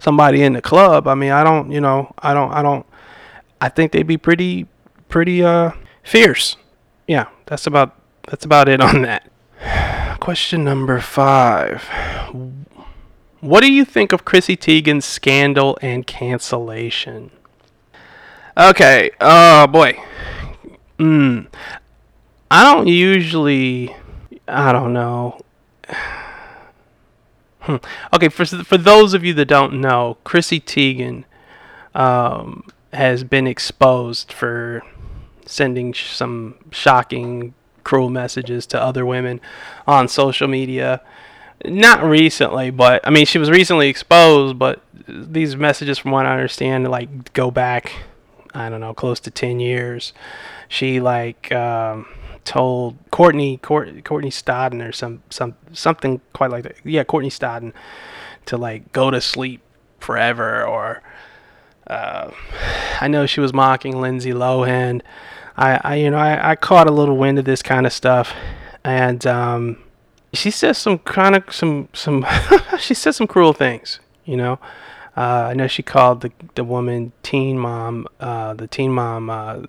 somebody 0.00 0.42
in 0.42 0.54
the 0.54 0.62
club. 0.62 1.06
I 1.06 1.14
mean, 1.14 1.30
I 1.30 1.44
don't, 1.44 1.70
you 1.70 1.80
know, 1.80 2.12
I 2.18 2.34
don't, 2.34 2.50
I 2.52 2.62
don't, 2.62 2.84
I 3.60 3.68
think 3.68 3.92
they'd 3.92 4.02
be 4.02 4.16
pretty, 4.16 4.66
pretty, 5.08 5.44
uh, 5.44 5.70
fierce. 6.02 6.56
Yeah, 7.06 7.28
that's 7.46 7.66
about, 7.66 7.99
that's 8.30 8.44
about 8.44 8.68
it 8.68 8.80
on 8.80 9.02
that. 9.02 9.28
Question 10.20 10.64
number 10.64 11.00
five. 11.00 11.84
What 13.40 13.60
do 13.62 13.72
you 13.72 13.84
think 13.84 14.12
of 14.12 14.24
Chrissy 14.24 14.56
Teigen's 14.56 15.04
scandal 15.04 15.78
and 15.82 16.06
cancellation? 16.06 17.30
Okay, 18.56 19.10
oh 19.20 19.66
boy. 19.66 19.98
Hmm. 20.98 21.40
I 22.50 22.62
don't 22.62 22.86
usually, 22.86 23.94
I 24.46 24.72
don't 24.72 24.92
know. 24.92 25.40
Hmm. 27.60 27.76
Okay, 28.12 28.28
for 28.28 28.44
for 28.44 28.78
those 28.78 29.14
of 29.14 29.24
you 29.24 29.34
that 29.34 29.46
don't 29.46 29.80
know, 29.80 30.18
Chrissy 30.24 30.60
Teigen 30.60 31.24
um, 31.94 32.64
has 32.92 33.24
been 33.24 33.46
exposed 33.46 34.32
for 34.32 34.82
sending 35.46 35.92
sh- 35.92 36.10
some 36.12 36.56
shocking, 36.70 37.54
cruel 37.84 38.10
messages 38.10 38.66
to 38.66 38.82
other 38.82 39.04
women 39.04 39.40
on 39.86 40.08
social 40.08 40.48
media. 40.48 41.00
Not 41.64 42.02
recently, 42.02 42.70
but 42.70 43.06
I 43.06 43.10
mean, 43.10 43.26
she 43.26 43.38
was 43.38 43.50
recently 43.50 43.88
exposed. 43.88 44.58
But 44.58 44.82
these 45.06 45.56
messages, 45.56 45.98
from 45.98 46.12
what 46.12 46.26
I 46.26 46.32
understand, 46.32 46.88
like 46.90 47.32
go 47.32 47.50
back, 47.50 47.92
I 48.54 48.68
don't 48.70 48.80
know, 48.80 48.94
close 48.94 49.20
to 49.20 49.30
ten 49.30 49.60
years. 49.60 50.12
She 50.68 51.00
like. 51.00 51.52
Um, 51.52 52.06
told 52.42 52.96
Courtney 53.10 53.58
Court, 53.58 54.02
Courtney 54.02 54.30
Stodden 54.30 54.86
or 54.86 54.92
some 54.92 55.22
some 55.28 55.54
something 55.72 56.22
quite 56.32 56.50
like 56.50 56.62
that. 56.64 56.76
Yeah, 56.84 57.04
Courtney 57.04 57.28
Stodden 57.28 57.74
to 58.46 58.56
like 58.56 58.92
go 58.92 59.10
to 59.10 59.20
sleep 59.20 59.60
forever 59.98 60.64
or 60.64 61.02
uh, 61.86 62.30
I 63.00 63.08
know 63.08 63.26
she 63.26 63.40
was 63.40 63.52
mocking 63.52 64.00
Lindsay 64.00 64.32
Lohan. 64.32 65.02
I, 65.60 65.80
I 65.84 65.94
you 65.96 66.10
know 66.10 66.18
I, 66.18 66.52
I 66.52 66.56
caught 66.56 66.88
a 66.88 66.92
little 66.92 67.16
wind 67.16 67.38
of 67.38 67.44
this 67.44 67.62
kind 67.62 67.86
of 67.86 67.92
stuff 67.92 68.34
and 68.82 69.24
um, 69.26 69.82
she 70.32 70.50
says 70.50 70.78
some 70.78 70.98
kind 70.98 71.36
of 71.36 71.44
some 71.54 71.88
some 71.92 72.26
she 72.78 72.94
says 72.94 73.16
some 73.16 73.26
cruel 73.26 73.52
things 73.52 74.00
you 74.24 74.36
know 74.36 74.58
uh, 75.16 75.48
I 75.50 75.54
know 75.54 75.66
she 75.66 75.82
called 75.82 76.22
the 76.22 76.32
the 76.54 76.64
woman 76.64 77.12
teen 77.22 77.58
mom 77.58 78.06
uh, 78.18 78.54
the 78.54 78.66
teen 78.66 78.92
mom 78.92 79.30
uh, 79.30 79.62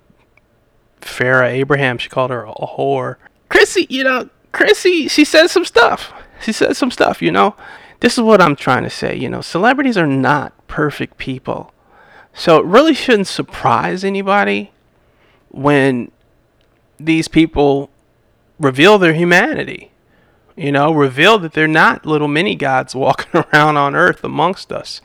Farrah 1.01 1.49
Abraham. 1.51 1.97
She 1.97 2.09
called 2.09 2.31
her 2.31 2.43
a 2.43 2.53
whore. 2.53 3.17
Chrissy, 3.49 3.87
you 3.89 4.03
know, 4.03 4.29
Chrissy, 4.51 5.07
she 5.07 5.25
says 5.25 5.51
some 5.51 5.65
stuff. 5.65 6.13
She 6.41 6.51
says 6.51 6.77
some 6.77 6.91
stuff, 6.91 7.21
you 7.21 7.31
know. 7.31 7.55
This 7.99 8.17
is 8.17 8.23
what 8.23 8.41
I'm 8.41 8.55
trying 8.55 8.83
to 8.83 8.89
say, 8.89 9.15
you 9.15 9.29
know. 9.29 9.41
Celebrities 9.41 9.97
are 9.97 10.07
not 10.07 10.53
perfect 10.67 11.17
people. 11.17 11.71
So 12.33 12.57
it 12.57 12.65
really 12.65 12.93
shouldn't 12.93 13.27
surprise 13.27 14.03
anybody 14.03 14.70
when 15.51 16.11
these 16.99 17.27
people 17.27 17.89
reveal 18.59 18.97
their 18.97 19.13
humanity. 19.13 19.91
You 20.55 20.71
know, 20.71 20.91
reveal 20.91 21.39
that 21.39 21.53
they're 21.53 21.67
not 21.67 22.05
little 22.05 22.27
mini 22.27 22.55
gods 22.55 22.93
walking 22.95 23.43
around 23.53 23.77
on 23.77 23.95
earth 23.95 24.23
amongst 24.23 24.71
us. 24.71 25.01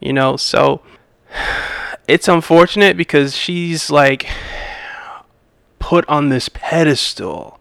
You 0.00 0.12
know, 0.12 0.36
so 0.36 0.82
it's 2.08 2.28
unfortunate 2.28 2.96
because 2.96 3.36
she's 3.36 3.90
like 3.90 4.28
put 5.78 6.08
on 6.08 6.28
this 6.28 6.48
pedestal, 6.48 7.60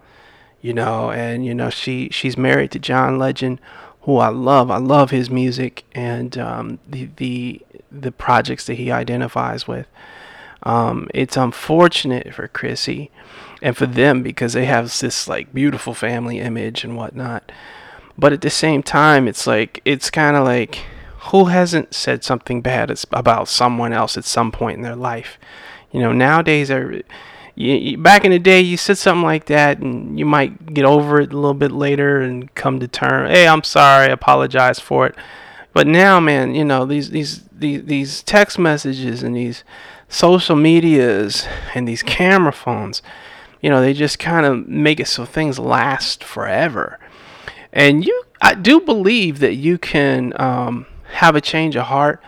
you 0.62 0.74
know, 0.74 1.12
and 1.12 1.46
you 1.46 1.54
know 1.54 1.70
she 1.70 2.10
she's 2.12 2.38
married 2.38 2.72
to 2.72 2.80
John 2.80 3.18
Legend, 3.18 3.60
who 4.02 4.18
I 4.18 4.30
love. 4.30 4.70
I 4.70 4.78
love 4.78 5.12
his 5.12 5.30
music 5.30 5.84
and 5.94 6.38
um, 6.38 6.80
the 6.88 7.10
the 7.18 7.62
the 7.92 8.12
projects 8.12 8.66
that 8.68 8.76
he 8.76 8.92
identifies 8.92 9.68
with. 9.68 9.88
Um, 10.64 11.10
it's 11.14 11.38
unfortunate 11.38 12.34
for 12.34 12.48
Chrissy 12.48 13.12
and 13.62 13.76
for 13.76 13.86
them 13.86 14.24
because 14.24 14.54
they 14.54 14.66
have 14.66 14.98
this 15.00 15.28
like 15.28 15.54
beautiful 15.54 15.94
family 15.94 16.40
image 16.40 16.84
and 16.84 16.96
whatnot. 16.96 17.52
But 18.18 18.34
at 18.34 18.42
the 18.42 18.50
same 18.50 18.84
time, 18.84 19.28
it's 19.28 19.48
like 19.48 19.82
it's 19.86 20.10
kind 20.10 20.36
of 20.36 20.46
like 20.46 20.80
who 21.32 21.46
hasn't 21.46 21.94
said 21.94 22.24
something 22.24 22.62
bad 22.62 22.94
about 23.12 23.48
someone 23.48 23.94
else 23.94 24.18
at 24.18 24.26
some 24.26 24.52
point 24.52 24.78
in 24.78 24.84
their 24.84 24.96
life? 24.96 25.38
You 25.92 26.02
know, 26.02 26.12
nowadays, 26.12 26.70
you, 26.70 27.04
you, 27.56 27.98
back 27.98 28.26
in 28.26 28.32
the 28.32 28.40
day, 28.40 28.60
you 28.60 28.76
said 28.76 28.98
something 28.98 29.24
like 29.24 29.46
that, 29.46 29.80
and 29.80 30.20
you 30.20 30.26
might 30.26 30.74
get 30.74 30.84
over 30.84 31.22
it 31.22 31.32
a 31.32 31.36
little 31.36 31.54
bit 31.54 31.72
later 31.72 32.20
and 32.20 32.54
come 32.56 32.80
to 32.82 32.88
terms. 32.88 33.32
Hey, 33.32 33.48
I'm 33.48 33.64
sorry, 33.64 34.12
apologize 34.12 34.80
for 34.80 35.08
it. 35.08 35.16
But 35.72 35.88
now, 35.88 36.20
man, 36.20 36.54
you 36.56 36.66
know 36.66 36.86
these 36.86 37.10
these 37.12 37.44
these 37.52 37.86
these 37.86 38.24
text 38.24 38.60
messages 38.60 39.24
and 39.24 39.36
these 39.36 39.64
social 40.14 40.56
medias 40.56 41.48
and 41.74 41.88
these 41.88 42.04
camera 42.04 42.54
phones, 42.54 43.02
you 43.62 43.70
know, 43.70 43.82
they 43.82 43.94
just 43.94 44.20
kind 44.20 44.46
of 44.46 44.68
make 44.68 45.00
it 45.00 45.08
so 45.08 45.26
things 45.26 45.58
last 45.58 46.24
forever. 46.24 47.00
And 47.72 48.06
you, 48.06 48.24
I 48.40 48.54
do 48.54 48.80
believe 48.80 49.40
that 49.40 49.56
you 49.56 49.80
can 49.80 50.40
um, 50.40 50.86
have 51.14 51.36
a 51.36 51.42
change 51.42 51.76
of 51.76 51.86
heart 51.86 52.22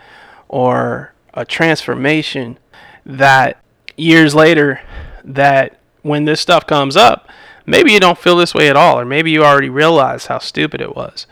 or 0.48 1.14
a 1.32 1.44
transformation 1.44 2.58
that 3.04 3.62
years 3.96 4.34
later 4.34 4.80
that 5.22 5.78
when 6.02 6.24
this 6.24 6.40
stuff 6.40 6.66
comes 6.66 6.96
up, 6.96 7.28
maybe 7.66 7.92
you 7.92 8.00
don't 8.00 8.18
feel 8.18 8.36
this 8.36 8.54
way 8.54 8.68
at 8.68 8.76
all, 8.76 8.98
or 8.98 9.04
maybe 9.04 9.30
you 9.30 9.44
already 9.44 9.68
realize 9.68 10.26
how 10.26 10.38
stupid 10.38 10.80
it 10.80 10.96
was, 10.96 11.26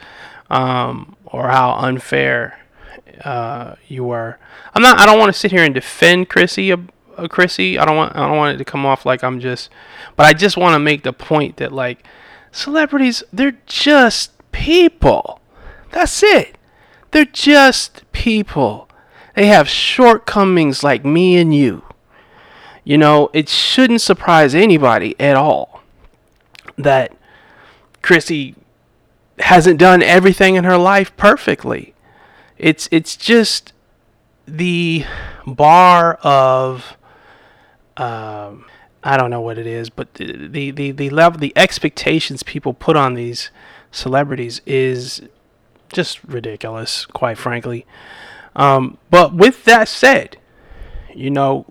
um, 0.50 1.16
or 1.25 1.49
how 1.49 1.73
unfair 1.73 2.63
uh, 3.23 3.76
you 3.88 4.04
were. 4.04 4.38
I'm 4.75 4.83
not. 4.83 4.99
I 4.99 5.06
don't 5.06 5.18
want 5.18 5.33
to 5.33 5.38
sit 5.38 5.50
here 5.50 5.64
and 5.64 5.75
defend 5.75 6.28
Chrissy. 6.28 6.73
Uh, 6.73 6.78
Chrissy. 7.28 7.78
I 7.78 7.85
don't 7.85 7.97
want. 7.97 8.16
I 8.16 8.26
don't 8.26 8.37
want 8.37 8.54
it 8.54 8.59
to 8.59 8.64
come 8.64 8.85
off 8.87 9.06
like 9.06 9.23
I'm 9.23 9.40
just. 9.40 9.71
But 10.16 10.26
I 10.26 10.33
just 10.33 10.56
want 10.56 10.75
to 10.75 10.78
make 10.78 11.02
the 11.02 11.12
point 11.12 11.56
that 11.56 11.73
like 11.73 12.04
celebrities, 12.52 13.23
they're 13.33 13.59
just 13.66 14.33
people. 14.52 15.40
That's 15.90 16.23
it. 16.23 16.56
They're 17.11 17.25
just 17.25 18.11
people. 18.12 18.88
They 19.35 19.47
have 19.47 19.68
shortcomings 19.68 20.83
like 20.83 21.04
me 21.04 21.37
and 21.37 21.54
you. 21.54 21.83
You 22.85 22.99
know, 22.99 23.30
it 23.33 23.49
shouldn't 23.49 24.00
surprise 24.00 24.54
anybody 24.54 25.18
at 25.18 25.37
all 25.37 25.83
that 26.76 27.16
Chrissy 28.02 28.54
hasn't 29.38 29.78
done 29.78 30.02
everything 30.02 30.54
in 30.54 30.64
her 30.64 30.76
life 30.76 31.16
perfectly. 31.16 31.94
It's 32.58 32.88
it's 32.90 33.16
just 33.16 33.73
the 34.46 35.04
bar 35.46 36.14
of 36.23 36.96
um, 37.96 38.66
I 39.02 39.18
don't 39.18 39.30
know 39.30 39.42
what 39.42 39.58
it 39.58 39.66
is, 39.66 39.90
but 39.90 40.14
the, 40.14 40.70
the, 40.70 40.90
the 40.90 41.11
level, 41.11 41.38
the 41.38 41.52
expectations 41.56 42.42
people 42.42 42.73
put 42.73 42.96
on 42.96 43.14
these 43.14 43.50
celebrities 43.92 44.62
is 44.64 45.23
just 45.92 46.25
ridiculous, 46.25 47.04
quite 47.04 47.37
frankly. 47.37 47.84
Um, 48.56 48.96
but 49.11 49.34
with 49.34 49.64
that 49.64 49.88
said, 49.88 50.38
you 51.14 51.30
know, 51.30 51.66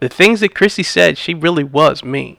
the 0.00 0.08
things 0.08 0.40
that 0.40 0.56
Chrissy 0.56 0.82
said, 0.82 1.16
she 1.18 1.34
really 1.34 1.64
was 1.64 2.02
mean. 2.02 2.36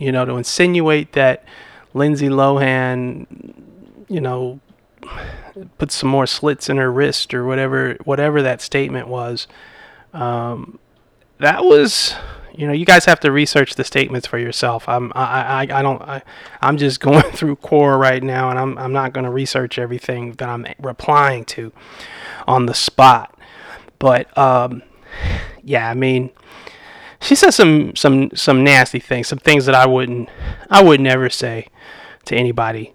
You 0.00 0.10
know, 0.10 0.24
to 0.24 0.36
insinuate 0.36 1.12
that 1.12 1.44
Lindsay 1.92 2.28
Lohan, 2.28 3.26
you 4.08 4.20
know, 4.20 4.58
put 5.78 5.90
some 5.90 6.08
more 6.08 6.26
slits 6.26 6.68
in 6.68 6.76
her 6.76 6.90
wrist 6.90 7.34
or 7.34 7.44
whatever, 7.44 7.96
whatever 8.04 8.42
that 8.42 8.60
statement 8.60 9.08
was. 9.08 9.46
Um, 10.12 10.78
that 11.38 11.64
was, 11.64 12.14
you 12.54 12.66
know, 12.66 12.72
you 12.72 12.84
guys 12.84 13.04
have 13.04 13.20
to 13.20 13.32
research 13.32 13.74
the 13.74 13.84
statements 13.84 14.26
for 14.26 14.38
yourself. 14.38 14.88
I'm, 14.88 15.12
I, 15.14 15.42
I, 15.42 15.60
I 15.78 15.82
don't, 15.82 16.02
I, 16.02 16.22
I'm 16.62 16.76
just 16.76 17.00
going 17.00 17.30
through 17.32 17.56
Quora 17.56 17.98
right 17.98 18.22
now, 18.22 18.50
and 18.50 18.58
I'm, 18.58 18.78
I'm 18.78 18.92
not 18.92 19.12
going 19.12 19.24
to 19.24 19.30
research 19.30 19.78
everything 19.78 20.32
that 20.34 20.48
I'm 20.48 20.66
replying 20.78 21.44
to 21.46 21.72
on 22.46 22.66
the 22.66 22.74
spot. 22.74 23.38
But, 23.98 24.36
um, 24.36 24.82
yeah, 25.62 25.88
I 25.88 25.94
mean, 25.94 26.30
she 27.24 27.34
says 27.34 27.54
some 27.54 27.96
some 27.96 28.30
some 28.34 28.62
nasty 28.62 29.00
things, 29.00 29.28
some 29.28 29.38
things 29.38 29.64
that 29.66 29.74
I 29.74 29.86
wouldn't 29.86 30.28
I 30.70 30.82
would 30.82 31.00
never 31.00 31.30
say 31.30 31.68
to 32.26 32.36
anybody. 32.36 32.93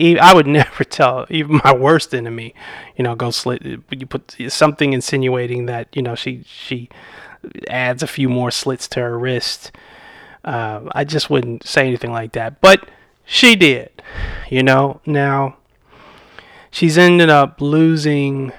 I 0.00 0.34
would 0.34 0.46
never 0.60 0.84
tell 0.84 1.26
even 1.28 1.60
my 1.64 1.74
worst 1.74 2.14
enemy, 2.14 2.54
you 2.96 3.04
know, 3.04 3.14
go 3.14 3.30
slit. 3.30 3.62
You 3.64 4.06
put 4.06 4.36
something 4.48 4.92
insinuating 4.92 5.66
that 5.66 5.88
you 5.94 6.02
know 6.02 6.14
she 6.14 6.44
she 6.46 6.88
adds 7.68 8.02
a 8.02 8.06
few 8.06 8.28
more 8.28 8.50
slits 8.50 8.88
to 8.88 9.00
her 9.00 9.18
wrist. 9.18 9.72
Uh, 10.44 10.88
I 10.92 11.04
just 11.04 11.30
wouldn't 11.30 11.66
say 11.66 11.86
anything 11.86 12.12
like 12.12 12.32
that. 12.32 12.60
But 12.60 12.88
she 13.24 13.56
did, 13.56 13.90
you 14.48 14.62
know. 14.62 15.00
Now, 15.04 15.56
she's 16.70 16.96
ended 16.96 17.30
up 17.30 17.60
losing. 17.60 18.52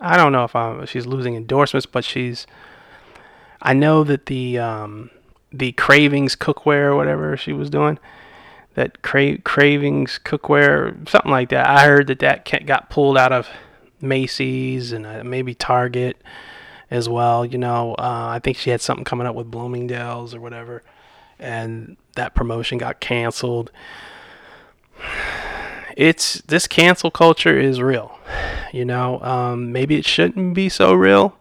I 0.00 0.16
don't 0.16 0.32
know 0.32 0.44
if 0.44 0.54
I'm, 0.54 0.86
she's 0.86 1.06
losing 1.06 1.34
endorsements, 1.34 1.86
but 1.86 2.04
she's. 2.04 2.46
I 3.60 3.72
know 3.72 4.04
that 4.04 4.26
the 4.26 4.58
um, 4.58 5.10
the 5.52 5.72
Cravings 5.72 6.36
cookware 6.36 6.86
or 6.86 6.96
whatever 6.96 7.36
she 7.36 7.52
was 7.52 7.70
doing, 7.70 7.98
that 8.74 9.02
Cra- 9.02 9.38
Cravings 9.38 10.20
cookware, 10.24 11.08
something 11.08 11.30
like 11.30 11.50
that. 11.50 11.66
I 11.66 11.84
heard 11.84 12.08
that 12.08 12.18
that 12.20 12.66
got 12.66 12.90
pulled 12.90 13.16
out 13.16 13.32
of 13.32 13.48
Macy's 14.00 14.92
and 14.92 15.06
uh, 15.06 15.24
maybe 15.24 15.54
Target 15.54 16.16
as 16.90 17.08
well. 17.08 17.44
You 17.44 17.58
know, 17.58 17.94
uh, 17.98 18.28
I 18.28 18.40
think 18.40 18.56
she 18.56 18.70
had 18.70 18.80
something 18.80 19.04
coming 19.04 19.26
up 19.26 19.34
with 19.34 19.50
Bloomingdale's 19.50 20.34
or 20.34 20.40
whatever, 20.40 20.82
and 21.38 21.96
that 22.16 22.34
promotion 22.34 22.78
got 22.78 23.00
canceled. 23.00 23.70
It's 25.96 26.40
this 26.40 26.66
cancel 26.66 27.12
culture 27.12 27.56
is 27.56 27.80
real. 27.80 28.18
You 28.72 28.84
know, 28.84 29.20
um, 29.20 29.70
maybe 29.70 29.94
it 29.94 30.04
shouldn't 30.04 30.52
be 30.52 30.68
so 30.68 30.92
real. 30.92 31.38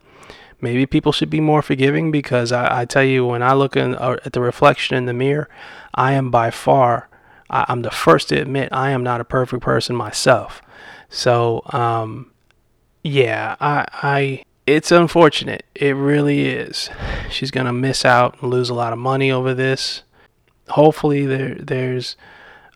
Maybe 0.62 0.86
people 0.86 1.12
should 1.12 1.32
be 1.32 1.40
more 1.40 1.64
forgiving 1.64 2.12
because 2.12 2.52
I, 2.52 2.82
I 2.82 2.86
tell 2.86 3.04
you, 3.04 3.26
when 3.26 3.42
I 3.42 3.54
look 3.54 3.76
in, 3.76 3.96
uh, 3.96 4.18
at 4.24 4.34
the 4.34 4.42
reflection 4.42 4.96
in 4.96 5.08
the 5.08 5.14
mirror, 5.14 5.50
I 5.96 6.14
am 6.14 6.30
by 6.30 6.52
far, 6.52 7.10
I, 7.54 7.72
am 7.72 7.84
the 7.84 7.92
first 7.92 8.30
to 8.30 8.42
admit 8.42 8.70
I 8.72 8.90
am 8.90 9.04
not 9.04 9.22
a 9.22 9.26
perfect 9.26 9.62
person 9.62 9.96
myself. 9.96 10.62
So, 11.08 11.62
um, 11.68 12.32
yeah, 13.04 13.56
I, 13.60 13.86
I 13.92 14.44
it's 14.66 14.92
unfortunate. 14.92 15.64
It 15.76 15.96
really 15.96 16.46
is. 16.48 16.90
She's 17.30 17.52
gonna 17.52 17.74
miss 17.74 18.06
out 18.06 18.42
and 18.42 18.50
lose 18.50 18.70
a 18.70 18.74
lot 18.74 18.92
of 18.92 19.00
money 19.00 19.32
over 19.32 19.54
this. 19.54 20.04
Hopefully, 20.70 21.26
there 21.26 21.56
there's 21.56 22.16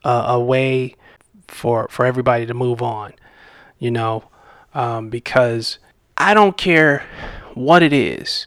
a, 0.03 0.09
a 0.09 0.39
way 0.39 0.95
for 1.47 1.87
for 1.89 2.05
everybody 2.05 2.45
to 2.45 2.53
move 2.53 2.81
on. 2.81 3.13
You 3.79 3.91
know, 3.91 4.25
um, 4.73 5.09
because 5.09 5.79
I 6.17 6.33
don't 6.33 6.57
care 6.57 7.03
what 7.53 7.81
it 7.81 7.93
is. 7.93 8.45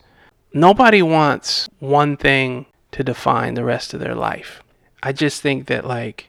Nobody 0.53 1.03
wants 1.03 1.69
one 1.79 2.17
thing 2.17 2.67
to 2.93 3.03
define 3.03 3.55
the 3.55 3.65
rest 3.65 3.95
of 3.95 4.01
their 4.01 4.15
life. 4.15 4.63
I 5.03 5.13
just 5.13 5.41
think 5.43 5.67
that 5.67 5.87
like 5.87 6.29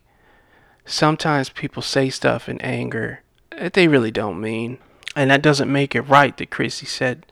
sometimes 0.85 1.49
people 1.49 1.81
say 1.81 2.09
stuff 2.09 2.47
in 2.49 2.59
anger 2.61 3.21
that 3.51 3.73
they 3.73 3.87
really 3.87 4.11
don't 4.11 4.41
mean. 4.41 4.79
And 5.15 5.29
that 5.29 5.41
doesn't 5.41 5.71
make 5.71 5.93
it 5.93 6.01
right 6.01 6.35
that 6.37 6.49
Chrissy 6.49 6.85
said 6.85 7.25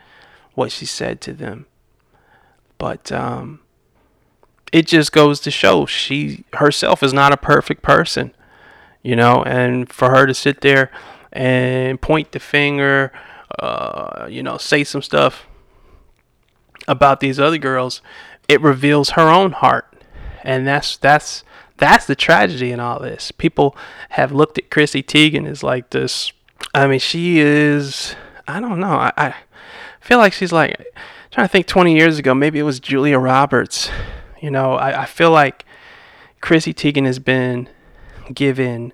what 0.53 0.71
she 0.71 0.85
said 0.85 1.21
to 1.21 1.33
them. 1.33 1.65
But 2.77 3.11
um, 3.11 3.61
it 4.71 4.85
just 4.85 5.11
goes 5.11 5.39
to 5.41 5.51
show 5.51 5.85
she 5.85 6.43
herself 6.53 7.01
is 7.01 7.13
not 7.13 7.31
a 7.31 7.37
perfect 7.37 7.81
person, 7.81 8.33
you 9.01 9.15
know, 9.15 9.43
and 9.43 9.91
for 9.91 10.09
her 10.11 10.25
to 10.25 10.33
sit 10.33 10.61
there 10.61 10.91
and 11.31 12.01
point 12.01 12.31
the 12.31 12.39
finger, 12.39 13.11
uh, 13.59 14.27
you 14.29 14.43
know, 14.43 14.57
say 14.57 14.83
some 14.83 15.01
stuff 15.01 15.47
about 16.87 17.19
these 17.19 17.39
other 17.39 17.57
girls, 17.57 18.01
it 18.47 18.61
reveals 18.61 19.11
her 19.11 19.29
own 19.29 19.51
heart. 19.53 19.88
And 20.49 20.65
that's 20.65 20.97
that's 20.97 21.43
that's 21.77 22.07
the 22.07 22.15
tragedy 22.15 22.71
in 22.71 22.79
all 22.79 22.99
this. 22.99 23.31
People 23.31 23.77
have 24.09 24.31
looked 24.31 24.57
at 24.57 24.71
Chrissy 24.71 25.03
Teigen 25.03 25.47
as 25.47 25.61
like 25.61 25.91
this 25.91 26.33
I 26.73 26.87
mean, 26.87 26.99
she 26.99 27.39
is. 27.39 28.15
I 28.47 28.59
don't 28.59 28.79
know. 28.79 28.93
I, 28.93 29.11
I 29.15 29.35
feel 30.01 30.17
like 30.17 30.33
she's 30.33 30.51
like 30.51 30.75
trying 31.29 31.45
to 31.45 31.51
think 31.51 31.67
20 31.67 31.95
years 31.95 32.17
ago. 32.17 32.33
Maybe 32.33 32.57
it 32.57 32.63
was 32.63 32.79
Julia 32.79 33.19
Roberts. 33.19 33.91
You 34.41 34.49
know, 34.49 34.73
I, 34.73 35.03
I 35.03 35.05
feel 35.05 35.31
like 35.31 35.65
Chrissy 36.41 36.73
Teigen 36.73 37.05
has 37.05 37.19
been 37.19 37.69
given 38.33 38.91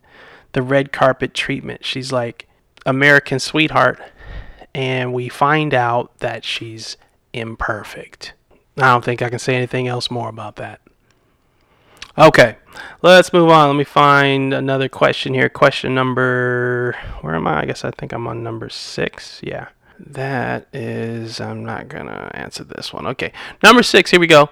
the 0.51 0.61
red 0.61 0.91
carpet 0.91 1.33
treatment. 1.33 1.85
She's 1.85 2.11
like 2.11 2.47
American 2.85 3.39
sweetheart, 3.39 4.01
and 4.73 5.13
we 5.13 5.29
find 5.29 5.73
out 5.73 6.19
that 6.19 6.43
she's 6.43 6.97
imperfect. 7.31 8.33
I 8.77 8.91
don't 8.91 9.05
think 9.05 9.21
I 9.21 9.29
can 9.29 9.39
say 9.39 9.55
anything 9.55 9.87
else 9.87 10.11
more 10.11 10.27
about 10.27 10.57
that. 10.57 10.81
Okay, 12.17 12.55
let's 13.01 13.33
move 13.33 13.49
on. 13.49 13.67
Let 13.67 13.75
me 13.75 13.83
find 13.83 14.53
another 14.53 14.87
question 14.87 15.33
here. 15.33 15.49
Question 15.49 15.93
number, 15.93 16.95
where 17.19 17.35
am 17.35 17.45
I? 17.45 17.63
I 17.63 17.65
guess 17.65 17.83
I 17.83 17.91
think 17.91 18.13
I'm 18.13 18.25
on 18.25 18.41
number 18.41 18.69
six. 18.69 19.41
Yeah, 19.43 19.67
that 19.99 20.67
is, 20.71 21.41
I'm 21.41 21.65
not 21.65 21.89
going 21.89 22.05
to 22.05 22.33
answer 22.33 22.63
this 22.63 22.93
one. 22.93 23.05
Okay, 23.07 23.33
number 23.61 23.83
six, 23.83 24.11
here 24.11 24.19
we 24.21 24.27
go. 24.27 24.49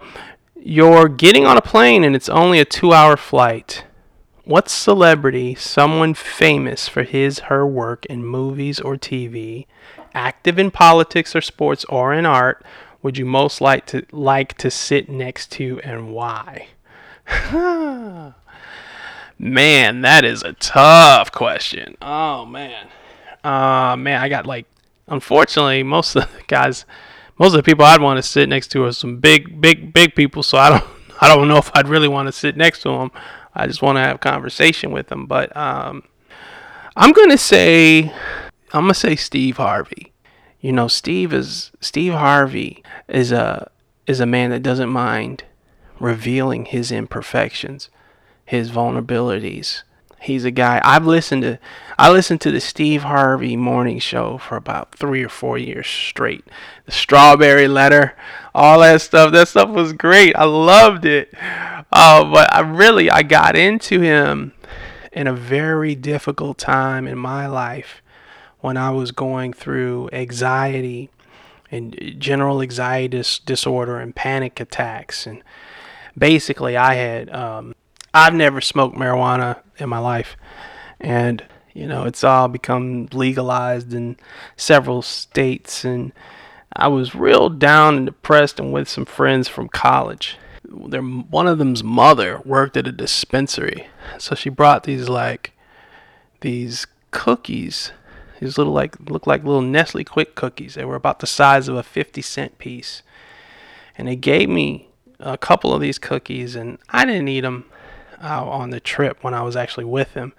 You're 0.61 1.07
getting 1.07 1.45
on 1.45 1.55
a 1.55 1.61
plane 1.61 2.03
and 2.03 2.17
it's 2.17 2.27
only 2.27 2.59
a 2.59 2.65
two 2.65 2.91
hour 2.91 3.15
flight. 3.15 3.85
What 4.43 4.67
celebrity, 4.67 5.55
someone 5.55 6.15
famous 6.15 6.89
for 6.89 7.03
his 7.03 7.39
her 7.39 7.65
work 7.65 8.05
in 8.07 8.25
movies 8.25 8.81
or 8.81 8.97
TV, 8.97 9.67
active 10.13 10.59
in 10.59 10.69
politics 10.69 11.33
or 11.33 11.39
sports 11.39 11.85
or 11.85 12.13
in 12.13 12.25
art, 12.25 12.65
would 13.01 13.17
you 13.17 13.25
most 13.25 13.61
like 13.61 13.85
to 13.87 14.05
like 14.11 14.57
to 14.57 14.69
sit 14.69 15.07
next 15.07 15.49
to 15.53 15.79
and 15.81 16.11
why? 16.11 16.67
man, 19.39 20.01
that 20.01 20.25
is 20.25 20.43
a 20.43 20.53
tough 20.53 21.31
question. 21.31 21.95
Oh 22.01 22.45
man, 22.45 22.87
uh, 23.43 23.95
man, 23.97 24.21
I 24.21 24.29
got 24.29 24.45
like, 24.45 24.65
unfortunately, 25.07 25.83
most 25.83 26.15
of 26.15 26.23
the 26.23 26.43
guys, 26.47 26.85
most 27.39 27.53
of 27.53 27.57
the 27.57 27.63
people 27.63 27.85
I'd 27.85 28.01
want 28.01 28.17
to 28.17 28.23
sit 28.23 28.49
next 28.49 28.67
to 28.69 28.83
are 28.85 28.91
some 28.91 29.17
big, 29.17 29.61
big, 29.61 29.93
big 29.93 30.15
people. 30.15 30.43
So 30.43 30.57
I 30.57 30.69
don't, 30.69 30.83
I 31.21 31.33
don't 31.33 31.47
know 31.47 31.57
if 31.57 31.71
I'd 31.75 31.87
really 31.87 32.07
want 32.07 32.27
to 32.27 32.31
sit 32.31 32.57
next 32.57 32.81
to 32.81 32.89
them. 32.89 33.11
I 33.55 33.67
just 33.67 33.81
want 33.81 33.97
to 33.97 34.01
have 34.01 34.19
conversation 34.19 34.91
with 34.91 35.07
them. 35.07 35.25
But 35.25 35.55
um, 35.55 36.03
I'm 36.95 37.11
gonna 37.11 37.37
say, 37.37 38.11
I'm 38.73 38.83
gonna 38.83 38.93
say 38.93 39.15
Steve 39.15 39.57
Harvey. 39.57 40.11
You 40.59 40.71
know, 40.71 40.87
Steve 40.87 41.33
is 41.33 41.71
Steve 41.81 42.13
Harvey 42.13 42.83
is 43.07 43.31
a 43.31 43.69
is 44.07 44.19
a 44.19 44.25
man 44.25 44.49
that 44.49 44.63
doesn't 44.63 44.89
mind 44.89 45.43
revealing 45.99 46.65
his 46.65 46.91
imperfections, 46.91 47.89
his 48.45 48.71
vulnerabilities. 48.71 49.83
He's 50.19 50.45
a 50.45 50.51
guy 50.51 50.79
I've 50.85 51.05
listened 51.05 51.41
to 51.43 51.59
I 51.99 52.09
listened 52.09 52.39
to 52.41 52.51
the 52.51 52.61
Steve 52.61 53.03
Harvey 53.03 53.57
morning 53.57 53.99
show 53.99 54.37
for 54.37 54.55
about 54.55 54.95
3 54.95 55.21
or 55.21 55.29
4 55.29 55.57
years 55.57 55.85
straight. 55.85 56.45
The 56.85 56.93
strawberry 56.93 57.67
letter, 57.67 58.15
all 58.55 58.79
that 58.79 59.01
stuff. 59.01 59.33
That 59.33 59.49
stuff 59.49 59.69
was 59.69 59.91
great. 59.91 60.33
I 60.35 60.45
loved 60.45 61.05
it. 61.05 61.33
Uh, 61.91 62.23
but 62.31 62.53
I 62.53 62.61
really 62.61 63.11
I 63.11 63.21
got 63.23 63.57
into 63.57 63.99
him 63.99 64.53
in 65.11 65.27
a 65.27 65.33
very 65.33 65.93
difficult 65.93 66.57
time 66.57 67.05
in 67.05 67.17
my 67.17 67.45
life 67.45 68.01
when 68.61 68.77
I 68.77 68.91
was 68.91 69.11
going 69.11 69.51
through 69.51 70.09
anxiety 70.13 71.09
and 71.69 72.15
general 72.17 72.61
anxiety 72.61 73.21
disorder 73.45 73.99
and 73.99 74.15
panic 74.15 74.59
attacks 74.59 75.27
and 75.27 75.43
basically 76.17 76.77
I 76.77 76.93
had 76.95 77.29
um, 77.29 77.75
I've 78.13 78.33
never 78.33 78.61
smoked 78.61 78.95
marijuana 78.95 79.59
in 79.77 79.89
my 79.89 79.99
life, 79.99 80.35
and 80.99 81.43
you 81.73 81.87
know 81.87 82.05
it's 82.05 82.23
all 82.23 82.47
become 82.47 83.07
legalized 83.11 83.93
in 83.93 84.17
several 84.55 85.01
states, 85.01 85.83
and 85.83 86.13
I 86.75 86.87
was 86.87 87.15
real 87.15 87.49
down 87.49 87.97
and 87.97 88.05
depressed, 88.05 88.59
and 88.59 88.73
with 88.73 88.87
some 88.87 89.05
friends 89.05 89.47
from 89.47 89.69
college. 89.69 90.37
Their 90.63 91.01
one 91.01 91.47
of 91.47 91.57
them's 91.57 91.83
mother 91.83 92.41
worked 92.45 92.77
at 92.77 92.87
a 92.87 92.91
dispensary, 92.91 93.87
so 94.17 94.35
she 94.35 94.49
brought 94.49 94.83
these 94.83 95.09
like 95.09 95.53
these 96.41 96.87
cookies. 97.11 97.91
These 98.39 98.57
little 98.57 98.73
like 98.73 98.99
look 99.09 99.25
like 99.25 99.43
little 99.43 99.61
Nestle 99.61 100.03
Quick 100.03 100.35
cookies. 100.35 100.75
They 100.75 100.83
were 100.83 100.95
about 100.95 101.19
the 101.19 101.27
size 101.27 101.67
of 101.69 101.75
a 101.77 101.83
50 101.83 102.21
cent 102.21 102.57
piece. 102.57 103.01
And 103.97 104.07
they 104.07 104.15
gave 104.15 104.49
me 104.49 104.89
a 105.23 105.37
couple 105.37 105.73
of 105.73 105.81
these 105.81 105.97
cookies, 105.97 106.55
and 106.55 106.77
I 106.89 107.05
didn't 107.05 107.27
eat 107.27 107.41
them 107.41 107.65
uh, 108.21 108.45
on 108.45 108.69
the 108.69 108.79
trip 108.79 109.23
when 109.23 109.33
I 109.33 109.41
was 109.41 109.55
actually 109.55 109.85
with 109.85 110.13
him. 110.13 110.33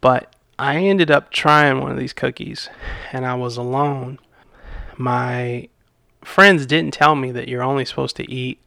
But 0.00 0.34
I 0.58 0.76
ended 0.76 1.10
up 1.10 1.30
trying 1.30 1.80
one 1.80 1.90
of 1.90 1.98
these 1.98 2.12
cookies, 2.12 2.68
and 3.12 3.26
I 3.26 3.34
was 3.34 3.56
alone. 3.56 4.18
My 4.96 5.68
friends 6.22 6.66
didn't 6.66 6.94
tell 6.94 7.14
me 7.14 7.32
that 7.32 7.48
you're 7.48 7.62
only 7.62 7.84
supposed 7.84 8.16
to 8.16 8.30
eat 8.30 8.60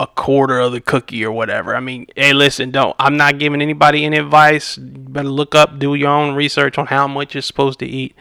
a 0.00 0.06
quarter 0.06 0.60
of 0.60 0.72
the 0.72 0.80
cookie 0.80 1.24
or 1.24 1.32
whatever. 1.32 1.74
I 1.74 1.80
mean, 1.80 2.06
hey, 2.14 2.32
listen, 2.32 2.70
don't. 2.70 2.94
I'm 2.98 3.16
not 3.16 3.38
giving 3.38 3.60
anybody 3.60 4.04
any 4.04 4.16
advice. 4.18 4.78
You 4.78 4.84
better 4.84 5.28
look 5.28 5.54
up, 5.54 5.78
do 5.78 5.94
your 5.94 6.10
own 6.10 6.34
research 6.34 6.78
on 6.78 6.86
how 6.86 7.08
much 7.08 7.34
you're 7.34 7.42
supposed 7.42 7.80
to 7.80 7.86
eat. 7.86 8.14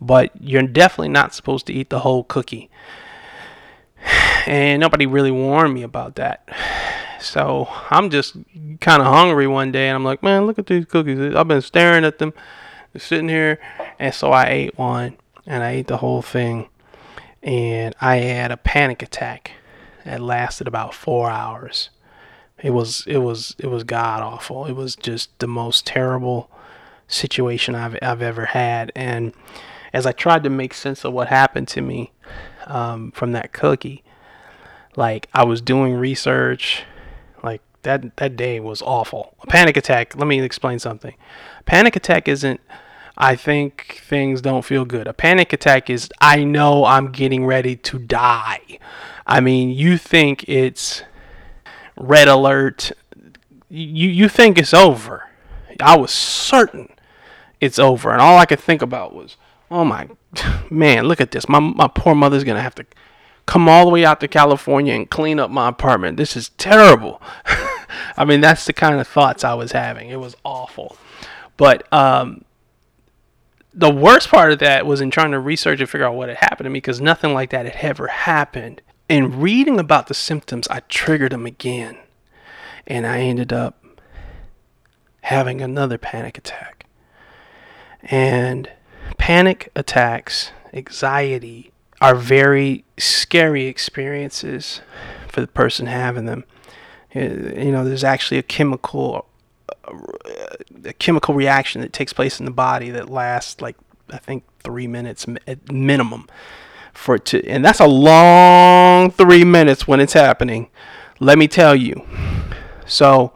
But 0.00 0.32
you're 0.38 0.62
definitely 0.62 1.08
not 1.08 1.34
supposed 1.34 1.66
to 1.66 1.72
eat 1.72 1.88
the 1.88 2.00
whole 2.00 2.24
cookie 2.24 2.68
and 4.46 4.80
nobody 4.80 5.06
really 5.06 5.30
warned 5.30 5.74
me 5.74 5.82
about 5.82 6.16
that. 6.16 6.48
So 7.20 7.68
I'm 7.90 8.10
just 8.10 8.36
kind 8.80 9.00
of 9.00 9.06
hungry 9.06 9.46
one 9.46 9.72
day, 9.72 9.88
and 9.88 9.96
I'm 9.96 10.04
like, 10.04 10.22
man, 10.22 10.46
look 10.46 10.58
at 10.58 10.66
these 10.66 10.84
cookies. 10.84 11.34
I've 11.34 11.48
been 11.48 11.62
staring 11.62 12.04
at 12.04 12.18
them, 12.18 12.34
sitting 12.96 13.28
here, 13.28 13.58
and 13.98 14.14
so 14.14 14.30
I 14.30 14.46
ate 14.48 14.78
one, 14.78 15.16
and 15.46 15.62
I 15.62 15.70
ate 15.70 15.86
the 15.86 15.96
whole 15.96 16.22
thing, 16.22 16.68
and 17.42 17.94
I 18.00 18.16
had 18.16 18.52
a 18.52 18.56
panic 18.56 19.02
attack. 19.02 19.52
It 20.04 20.20
lasted 20.20 20.68
about 20.68 20.94
four 20.94 21.30
hours. 21.30 21.88
It 22.62 22.70
was 22.70 23.04
it 23.06 23.18
was 23.18 23.56
it 23.58 23.66
was 23.66 23.84
god 23.84 24.22
awful. 24.22 24.66
It 24.66 24.72
was 24.74 24.96
just 24.96 25.38
the 25.38 25.48
most 25.48 25.86
terrible 25.86 26.50
situation 27.08 27.74
I've 27.74 27.98
I've 28.02 28.22
ever 28.22 28.46
had. 28.46 28.92
And 28.94 29.32
as 29.92 30.06
I 30.06 30.12
tried 30.12 30.44
to 30.44 30.50
make 30.50 30.74
sense 30.74 31.04
of 31.04 31.12
what 31.14 31.28
happened 31.28 31.68
to 31.68 31.80
me 31.80 32.12
um, 32.66 33.12
from 33.12 33.32
that 33.32 33.52
cookie, 33.52 34.03
like 34.96 35.28
I 35.32 35.44
was 35.44 35.60
doing 35.60 35.94
research, 35.94 36.84
like 37.42 37.62
that 37.82 38.16
that 38.16 38.36
day 38.36 38.60
was 38.60 38.82
awful. 38.82 39.34
A 39.42 39.46
panic 39.46 39.76
attack. 39.76 40.16
Let 40.16 40.26
me 40.26 40.40
explain 40.40 40.78
something. 40.78 41.14
Panic 41.66 41.96
attack 41.96 42.28
isn't. 42.28 42.60
I 43.16 43.36
think 43.36 44.00
things 44.04 44.40
don't 44.40 44.64
feel 44.64 44.84
good. 44.84 45.06
A 45.06 45.12
panic 45.12 45.52
attack 45.52 45.88
is 45.88 46.10
I 46.20 46.42
know 46.42 46.84
I'm 46.84 47.12
getting 47.12 47.46
ready 47.46 47.76
to 47.76 47.98
die. 47.98 48.78
I 49.26 49.40
mean, 49.40 49.70
you 49.70 49.96
think 49.96 50.48
it's 50.48 51.02
red 51.96 52.28
alert. 52.28 52.92
You 53.68 54.08
you 54.08 54.28
think 54.28 54.58
it's 54.58 54.74
over. 54.74 55.28
I 55.80 55.96
was 55.96 56.10
certain 56.10 56.88
it's 57.60 57.78
over, 57.78 58.12
and 58.12 58.20
all 58.20 58.38
I 58.38 58.46
could 58.46 58.60
think 58.60 58.82
about 58.82 59.14
was, 59.14 59.36
oh 59.70 59.84
my 59.84 60.08
man, 60.70 61.04
look 61.04 61.20
at 61.20 61.30
this. 61.30 61.48
My 61.48 61.60
my 61.60 61.88
poor 61.88 62.14
mother's 62.14 62.44
gonna 62.44 62.62
have 62.62 62.74
to 62.76 62.86
come 63.46 63.68
all 63.68 63.84
the 63.84 63.90
way 63.90 64.04
out 64.04 64.20
to 64.20 64.28
California 64.28 64.94
and 64.94 65.08
clean 65.10 65.38
up 65.38 65.50
my 65.50 65.68
apartment. 65.68 66.16
This 66.16 66.36
is 66.36 66.50
terrible. 66.50 67.20
I 68.16 68.24
mean, 68.24 68.40
that's 68.40 68.64
the 68.64 68.72
kind 68.72 69.00
of 69.00 69.06
thoughts 69.06 69.44
I 69.44 69.54
was 69.54 69.72
having. 69.72 70.08
It 70.08 70.20
was 70.20 70.36
awful. 70.44 70.96
But 71.56 71.92
um, 71.92 72.44
the 73.72 73.90
worst 73.90 74.28
part 74.28 74.52
of 74.52 74.60
that 74.60 74.86
was 74.86 75.00
in 75.00 75.10
trying 75.10 75.32
to 75.32 75.38
research 75.38 75.80
and 75.80 75.88
figure 75.88 76.06
out 76.06 76.14
what 76.14 76.28
had 76.28 76.38
happened 76.38 76.64
to 76.66 76.70
me 76.70 76.78
because 76.78 77.00
nothing 77.00 77.34
like 77.34 77.50
that 77.50 77.66
had 77.66 77.84
ever 77.84 78.06
happened. 78.06 78.80
In 79.08 79.40
reading 79.40 79.78
about 79.78 80.06
the 80.06 80.14
symptoms, 80.14 80.66
I 80.68 80.80
triggered 80.88 81.32
them 81.32 81.46
again. 81.46 81.98
And 82.86 83.06
I 83.06 83.20
ended 83.20 83.52
up 83.52 83.84
having 85.22 85.60
another 85.60 85.98
panic 85.98 86.38
attack. 86.38 86.86
And 88.02 88.70
panic 89.18 89.70
attacks, 89.74 90.52
anxiety, 90.72 91.72
are 92.04 92.14
very 92.14 92.84
scary 92.98 93.64
experiences 93.64 94.82
for 95.26 95.40
the 95.40 95.46
person 95.46 95.86
having 95.86 96.26
them. 96.26 96.44
Uh, 97.16 97.20
you 97.20 97.72
know, 97.72 97.82
there's 97.82 98.04
actually 98.04 98.36
a 98.36 98.42
chemical 98.42 99.26
a 100.84 100.92
chemical 100.92 101.34
reaction 101.34 101.80
that 101.80 101.94
takes 101.94 102.12
place 102.12 102.38
in 102.38 102.44
the 102.44 102.50
body 102.50 102.90
that 102.90 103.08
lasts 103.08 103.62
like 103.62 103.76
I 104.10 104.18
think 104.18 104.44
three 104.62 104.86
minutes 104.86 105.26
at 105.46 105.72
minimum 105.72 106.26
for 106.92 107.14
it 107.14 107.24
to, 107.26 107.42
and 107.48 107.64
that's 107.64 107.80
a 107.80 107.86
long 107.86 109.10
three 109.10 109.44
minutes 109.44 109.88
when 109.88 109.98
it's 109.98 110.12
happening. 110.12 110.68
Let 111.20 111.38
me 111.38 111.48
tell 111.48 111.74
you. 111.74 112.06
So 112.84 113.32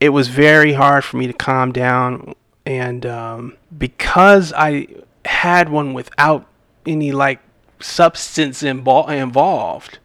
it 0.00 0.08
was 0.08 0.26
very 0.26 0.72
hard 0.72 1.04
for 1.04 1.16
me 1.16 1.28
to 1.28 1.32
calm 1.32 1.70
down, 1.70 2.34
and 2.66 3.06
um, 3.06 3.56
because 3.76 4.52
I 4.52 4.88
had 5.24 5.68
one 5.68 5.94
without 5.94 6.48
any 6.84 7.12
like 7.12 7.40
substance 7.80 8.62
involved, 8.62 9.98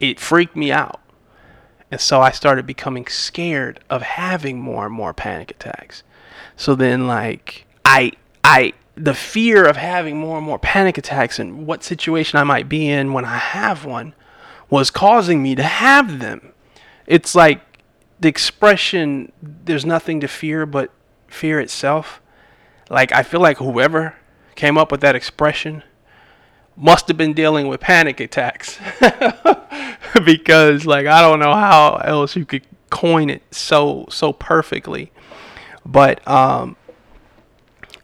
it 0.00 0.20
freaked 0.20 0.56
me 0.56 0.72
out. 0.72 1.00
And 1.90 2.00
so 2.00 2.20
I 2.20 2.30
started 2.30 2.66
becoming 2.66 3.06
scared 3.06 3.80
of 3.88 4.02
having 4.02 4.60
more 4.60 4.86
and 4.86 4.94
more 4.94 5.14
panic 5.14 5.50
attacks. 5.52 6.02
So 6.56 6.74
then 6.74 7.06
like 7.06 7.66
I 7.84 8.12
I 8.42 8.72
the 8.96 9.14
fear 9.14 9.64
of 9.66 9.76
having 9.76 10.18
more 10.18 10.38
and 10.38 10.46
more 10.46 10.58
panic 10.58 10.98
attacks 10.98 11.38
and 11.38 11.66
what 11.66 11.84
situation 11.84 12.38
I 12.38 12.44
might 12.44 12.68
be 12.68 12.88
in 12.88 13.12
when 13.12 13.24
I 13.24 13.36
have 13.36 13.84
one 13.84 14.14
was 14.68 14.90
causing 14.90 15.42
me 15.42 15.54
to 15.54 15.62
have 15.62 16.18
them. 16.18 16.52
It's 17.06 17.34
like 17.34 17.60
the 18.18 18.28
expression 18.28 19.30
there's 19.40 19.84
nothing 19.84 20.20
to 20.20 20.28
fear 20.28 20.66
but 20.66 20.90
fear 21.28 21.60
itself. 21.60 22.20
Like 22.90 23.12
I 23.12 23.22
feel 23.22 23.40
like 23.40 23.58
whoever 23.58 24.16
came 24.56 24.76
up 24.76 24.90
with 24.90 25.02
that 25.02 25.14
expression 25.14 25.84
must 26.76 27.08
have 27.08 27.16
been 27.16 27.32
dealing 27.32 27.68
with 27.68 27.80
panic 27.80 28.20
attacks 28.20 28.78
because 30.24 30.84
like 30.84 31.06
I 31.06 31.22
don't 31.22 31.38
know 31.38 31.54
how 31.54 31.96
else 32.04 32.36
you 32.36 32.44
could 32.44 32.66
coin 32.90 33.30
it 33.30 33.42
so 33.50 34.06
so 34.10 34.32
perfectly. 34.32 35.10
But 35.84 36.26
um 36.28 36.76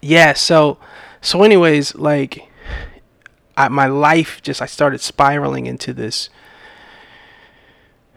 yeah, 0.01 0.33
so 0.33 0.79
so 1.21 1.43
anyways, 1.43 1.95
like 1.95 2.49
I, 3.57 3.69
my 3.69 3.87
life 3.87 4.41
just 4.43 4.63
I 4.63 4.67
started 4.67 5.01
spiraling 5.01 5.67
into 5.67 5.93
this 5.93 6.31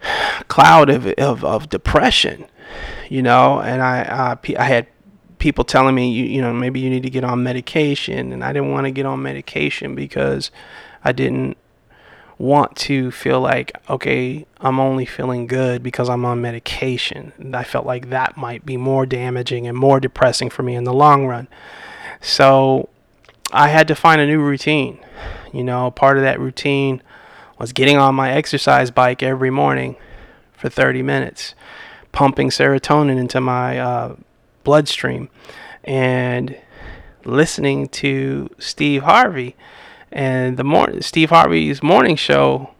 cloud 0.48 0.88
of 0.88 1.06
of, 1.06 1.44
of 1.44 1.68
depression, 1.68 2.46
you 3.08 3.22
know, 3.22 3.60
and 3.60 3.82
I 3.82 4.02
uh, 4.02 4.36
I 4.58 4.64
had 4.64 4.86
people 5.46 5.62
telling 5.62 5.94
me, 5.94 6.10
you, 6.10 6.24
you 6.24 6.42
know, 6.42 6.52
maybe 6.52 6.80
you 6.80 6.90
need 6.90 7.04
to 7.04 7.08
get 7.08 7.22
on 7.22 7.40
medication. 7.40 8.32
And 8.32 8.42
I 8.42 8.52
didn't 8.52 8.72
want 8.72 8.86
to 8.86 8.90
get 8.90 9.06
on 9.06 9.22
medication 9.22 9.94
because 9.94 10.50
I 11.04 11.12
didn't 11.12 11.56
want 12.36 12.74
to 12.78 13.12
feel 13.12 13.40
like, 13.40 13.70
okay, 13.88 14.44
I'm 14.60 14.80
only 14.80 15.06
feeling 15.06 15.46
good 15.46 15.84
because 15.84 16.08
I'm 16.08 16.24
on 16.24 16.40
medication. 16.40 17.32
And 17.38 17.54
I 17.54 17.62
felt 17.62 17.86
like 17.86 18.10
that 18.10 18.36
might 18.36 18.66
be 18.66 18.76
more 18.76 19.06
damaging 19.06 19.68
and 19.68 19.78
more 19.78 20.00
depressing 20.00 20.50
for 20.50 20.64
me 20.64 20.74
in 20.74 20.82
the 20.82 20.92
long 20.92 21.28
run. 21.28 21.46
So 22.20 22.88
I 23.52 23.68
had 23.68 23.86
to 23.86 23.94
find 23.94 24.20
a 24.20 24.26
new 24.26 24.40
routine. 24.40 24.98
You 25.52 25.62
know, 25.62 25.92
part 25.92 26.16
of 26.16 26.24
that 26.24 26.40
routine 26.40 27.04
was 27.56 27.72
getting 27.72 27.98
on 27.98 28.16
my 28.16 28.32
exercise 28.32 28.90
bike 28.90 29.22
every 29.22 29.50
morning 29.50 29.94
for 30.54 30.68
30 30.68 31.02
minutes, 31.02 31.54
pumping 32.10 32.50
serotonin 32.50 33.16
into 33.16 33.40
my 33.40 33.78
uh, 33.78 34.16
bloodstream. 34.66 35.30
And 35.84 36.58
listening 37.24 37.88
to 37.88 38.50
Steve 38.58 39.04
Harvey 39.04 39.56
and 40.12 40.56
the 40.56 40.64
morning 40.64 41.00
Steve 41.02 41.30
Harvey's 41.30 41.82
morning 41.82 42.16
show 42.16 42.70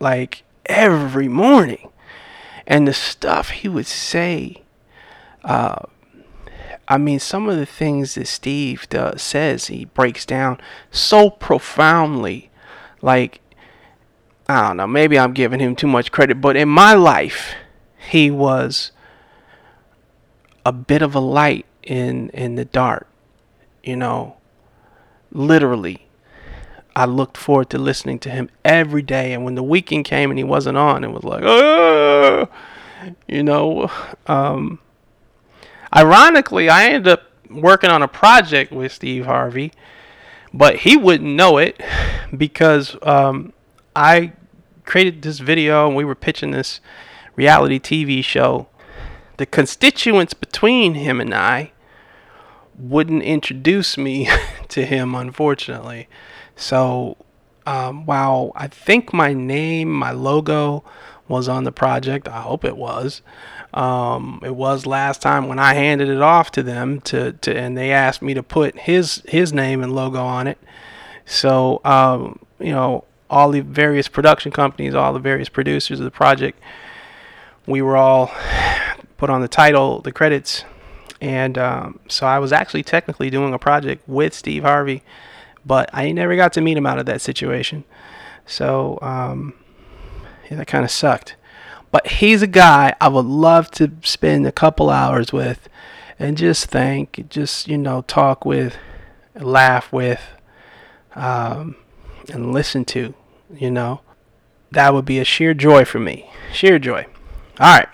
like 0.00 0.42
every 0.66 1.28
morning. 1.28 1.90
And 2.66 2.86
the 2.86 2.92
stuff 2.92 3.50
he 3.50 3.68
would 3.68 3.86
say 3.86 4.64
uh, 5.44 5.86
I 6.88 6.98
mean 6.98 7.20
some 7.20 7.48
of 7.48 7.56
the 7.56 7.66
things 7.66 8.16
that 8.16 8.26
Steve 8.26 8.88
does, 8.88 9.22
says 9.22 9.68
he 9.68 9.84
breaks 9.84 10.26
down 10.26 10.58
so 10.90 11.30
profoundly. 11.30 12.50
Like 13.00 13.40
I 14.48 14.66
don't 14.66 14.78
know 14.78 14.88
maybe 14.88 15.16
I'm 15.16 15.32
giving 15.32 15.60
him 15.60 15.76
too 15.76 15.86
much 15.86 16.10
credit 16.10 16.40
but 16.40 16.56
in 16.56 16.68
my 16.68 16.94
life 16.94 17.54
he 18.10 18.32
was 18.32 18.90
a 20.66 20.72
bit 20.72 21.00
of 21.00 21.14
a 21.14 21.20
light 21.20 21.64
in 21.82 22.28
in 22.30 22.56
the 22.56 22.64
dark 22.64 23.06
you 23.86 23.96
know? 23.96 24.36
Literally 25.30 26.06
I 26.94 27.04
looked 27.04 27.36
forward 27.36 27.70
to 27.70 27.78
listening 27.78 28.18
to 28.20 28.30
him 28.30 28.48
every 28.64 29.02
day 29.02 29.34
and 29.34 29.44
when 29.44 29.54
the 29.54 29.62
weekend 29.62 30.06
came 30.06 30.30
and 30.30 30.38
he 30.38 30.44
wasn't 30.44 30.78
on 30.78 31.04
it 31.04 31.10
was 31.10 31.24
like 31.24 31.42
oh 31.44 32.48
you 33.28 33.42
know 33.42 33.90
um 34.26 34.78
ironically 35.94 36.70
I 36.70 36.86
ended 36.86 37.08
up 37.08 37.24
working 37.50 37.90
on 37.90 38.02
a 38.02 38.08
project 38.08 38.72
with 38.72 38.92
Steve 38.92 39.26
Harvey 39.26 39.72
but 40.54 40.76
he 40.78 40.96
wouldn't 40.96 41.34
know 41.34 41.58
it 41.58 41.80
because 42.34 42.96
um 43.02 43.52
I 43.94 44.32
created 44.86 45.20
this 45.20 45.38
video 45.38 45.86
and 45.86 45.96
we 45.96 46.04
were 46.04 46.14
pitching 46.14 46.52
this 46.52 46.80
reality 47.34 47.78
TV 47.78 48.24
show 48.24 48.68
the 49.36 49.46
constituents 49.46 50.34
between 50.34 50.94
him 50.94 51.20
and 51.20 51.34
I 51.34 51.72
wouldn't 52.78 53.22
introduce 53.22 53.96
me 53.96 54.28
to 54.68 54.84
him, 54.84 55.14
unfortunately. 55.14 56.08
So, 56.54 57.16
um, 57.66 58.06
while 58.06 58.52
I 58.54 58.68
think 58.68 59.12
my 59.12 59.32
name, 59.32 59.90
my 59.92 60.12
logo 60.12 60.84
was 61.28 61.48
on 61.48 61.64
the 61.64 61.72
project, 61.72 62.28
I 62.28 62.40
hope 62.40 62.64
it 62.64 62.76
was. 62.76 63.22
Um, 63.74 64.40
it 64.44 64.54
was 64.54 64.86
last 64.86 65.20
time 65.20 65.48
when 65.48 65.58
I 65.58 65.74
handed 65.74 66.08
it 66.08 66.22
off 66.22 66.50
to 66.52 66.62
them 66.62 67.00
to, 67.02 67.32
to 67.32 67.56
and 67.56 67.76
they 67.76 67.90
asked 67.90 68.22
me 68.22 68.32
to 68.34 68.42
put 68.42 68.78
his 68.78 69.22
his 69.26 69.52
name 69.52 69.82
and 69.82 69.94
logo 69.94 70.24
on 70.24 70.46
it. 70.46 70.58
So, 71.26 71.80
um, 71.84 72.38
you 72.60 72.70
know, 72.70 73.04
all 73.28 73.50
the 73.50 73.60
various 73.60 74.08
production 74.08 74.52
companies, 74.52 74.94
all 74.94 75.12
the 75.12 75.18
various 75.18 75.48
producers 75.48 75.98
of 75.98 76.04
the 76.04 76.10
project, 76.10 76.60
we 77.66 77.82
were 77.82 77.96
all 77.96 78.30
put 79.16 79.30
on 79.30 79.40
the 79.40 79.48
title, 79.48 80.00
the 80.00 80.12
credits. 80.12 80.64
And 81.20 81.56
um, 81.56 82.00
so 82.08 82.26
I 82.26 82.38
was 82.38 82.52
actually 82.52 82.82
technically 82.82 83.30
doing 83.30 83.54
a 83.54 83.58
project 83.58 84.06
with 84.08 84.34
Steve 84.34 84.62
Harvey, 84.62 85.02
but 85.64 85.88
I 85.92 86.12
never 86.12 86.36
got 86.36 86.52
to 86.54 86.60
meet 86.60 86.76
him 86.76 86.86
out 86.86 86.98
of 86.98 87.06
that 87.06 87.22
situation. 87.22 87.84
So 88.44 88.98
um, 89.02 89.54
yeah, 90.50 90.58
that 90.58 90.66
kind 90.66 90.84
of 90.84 90.90
sucked. 90.90 91.36
But 91.90 92.06
he's 92.06 92.42
a 92.42 92.46
guy 92.46 92.94
I 93.00 93.08
would 93.08 93.24
love 93.24 93.70
to 93.72 93.92
spend 94.02 94.46
a 94.46 94.52
couple 94.52 94.90
hours 94.90 95.32
with 95.32 95.68
and 96.18 96.36
just 96.36 96.66
think, 96.66 97.28
just, 97.28 97.68
you 97.68 97.78
know, 97.78 98.02
talk 98.02 98.44
with, 98.44 98.76
laugh 99.34 99.92
with, 99.92 100.20
um, 101.14 101.76
and 102.30 102.52
listen 102.52 102.84
to, 102.86 103.14
you 103.54 103.70
know 103.70 104.00
that 104.76 104.92
would 104.92 105.04
be 105.04 105.18
a 105.18 105.24
sheer 105.24 105.54
joy 105.54 105.84
for 105.84 105.98
me. 105.98 106.30
Sheer 106.52 106.78
joy. 106.78 107.06
All 107.58 107.78
right. 107.78 107.88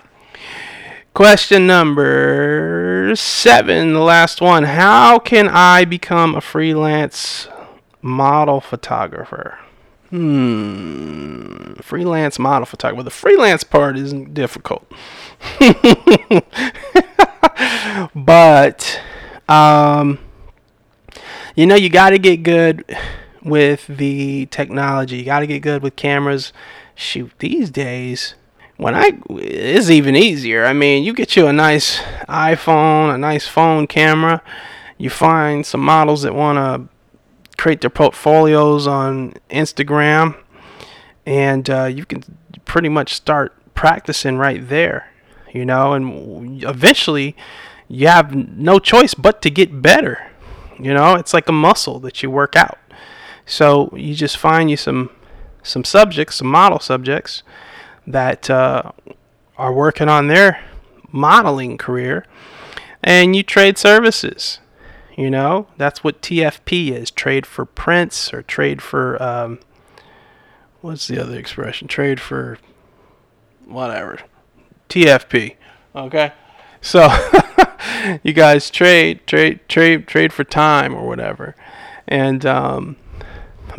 Question 1.14 1.66
number 1.66 3.12
seven, 3.16 3.92
the 3.92 4.00
last 4.00 4.40
one. 4.40 4.64
How 4.64 5.18
can 5.18 5.46
I 5.46 5.84
become 5.84 6.34
a 6.34 6.40
freelance 6.40 7.48
model 8.00 8.62
photographer? 8.62 9.58
Hmm. 10.08 11.74
Freelance 11.82 12.38
model 12.38 12.64
photographer. 12.64 12.96
Well, 12.96 13.04
the 13.04 13.10
freelance 13.10 13.62
part 13.62 13.98
isn't 13.98 14.32
difficult. 14.32 14.90
but, 18.14 19.00
um, 19.50 20.18
you 21.54 21.66
know, 21.66 21.74
you 21.74 21.90
got 21.90 22.10
to 22.10 22.18
get 22.18 22.42
good 22.42 22.86
with 23.42 23.86
the 23.86 24.46
technology. 24.46 25.18
You 25.18 25.24
got 25.24 25.40
to 25.40 25.46
get 25.46 25.60
good 25.60 25.82
with 25.82 25.94
cameras. 25.94 26.54
Shoot, 26.94 27.32
these 27.38 27.70
days, 27.70 28.34
when 28.82 28.96
I 28.96 29.12
it's 29.30 29.90
even 29.90 30.16
easier. 30.16 30.64
I 30.64 30.72
mean, 30.72 31.04
you 31.04 31.14
get 31.14 31.36
you 31.36 31.46
a 31.46 31.52
nice 31.52 31.98
iPhone, 32.28 33.14
a 33.14 33.18
nice 33.18 33.46
phone 33.46 33.86
camera. 33.86 34.42
You 34.98 35.08
find 35.08 35.64
some 35.64 35.80
models 35.80 36.22
that 36.22 36.34
want 36.34 36.58
to 36.58 36.88
create 37.56 37.80
their 37.80 37.90
portfolios 37.90 38.86
on 38.86 39.34
Instagram, 39.50 40.36
and 41.24 41.70
uh, 41.70 41.84
you 41.84 42.04
can 42.04 42.24
pretty 42.64 42.88
much 42.88 43.14
start 43.14 43.54
practicing 43.74 44.36
right 44.36 44.68
there. 44.68 45.08
You 45.52 45.64
know, 45.64 45.92
and 45.92 46.64
eventually 46.64 47.36
you 47.88 48.08
have 48.08 48.34
no 48.34 48.78
choice 48.78 49.14
but 49.14 49.42
to 49.42 49.50
get 49.50 49.82
better. 49.82 50.30
You 50.78 50.94
know, 50.94 51.14
it's 51.14 51.34
like 51.34 51.48
a 51.48 51.52
muscle 51.52 52.00
that 52.00 52.22
you 52.22 52.30
work 52.30 52.56
out. 52.56 52.78
So 53.46 53.90
you 53.94 54.14
just 54.14 54.36
find 54.36 54.70
you 54.70 54.76
some 54.76 55.10
some 55.62 55.84
subjects, 55.84 56.36
some 56.36 56.48
model 56.48 56.80
subjects 56.80 57.44
that 58.06 58.50
uh, 58.50 58.92
are 59.56 59.72
working 59.72 60.08
on 60.08 60.28
their 60.28 60.62
modeling 61.10 61.78
career, 61.78 62.24
and 63.02 63.36
you 63.36 63.42
trade 63.42 63.78
services. 63.78 64.58
You 65.16 65.30
know, 65.30 65.66
that's 65.76 66.02
what 66.02 66.22
TFP 66.22 66.90
is 66.90 67.10
trade 67.10 67.44
for 67.44 67.64
prints 67.66 68.32
or 68.32 68.42
trade 68.42 68.80
for, 68.80 69.22
um, 69.22 69.58
what's 70.80 71.06
the 71.06 71.22
other 71.22 71.38
expression? 71.38 71.86
Trade 71.86 72.18
for 72.18 72.58
whatever. 73.66 74.20
TFP. 74.88 75.56
Okay? 75.94 76.32
So 76.80 77.08
you 78.22 78.32
guys 78.32 78.70
trade, 78.70 79.26
trade, 79.26 79.60
trade, 79.68 80.06
trade 80.06 80.32
for 80.32 80.44
time 80.44 80.94
or 80.94 81.06
whatever. 81.06 81.54
And, 82.08 82.46
um, 82.46 82.96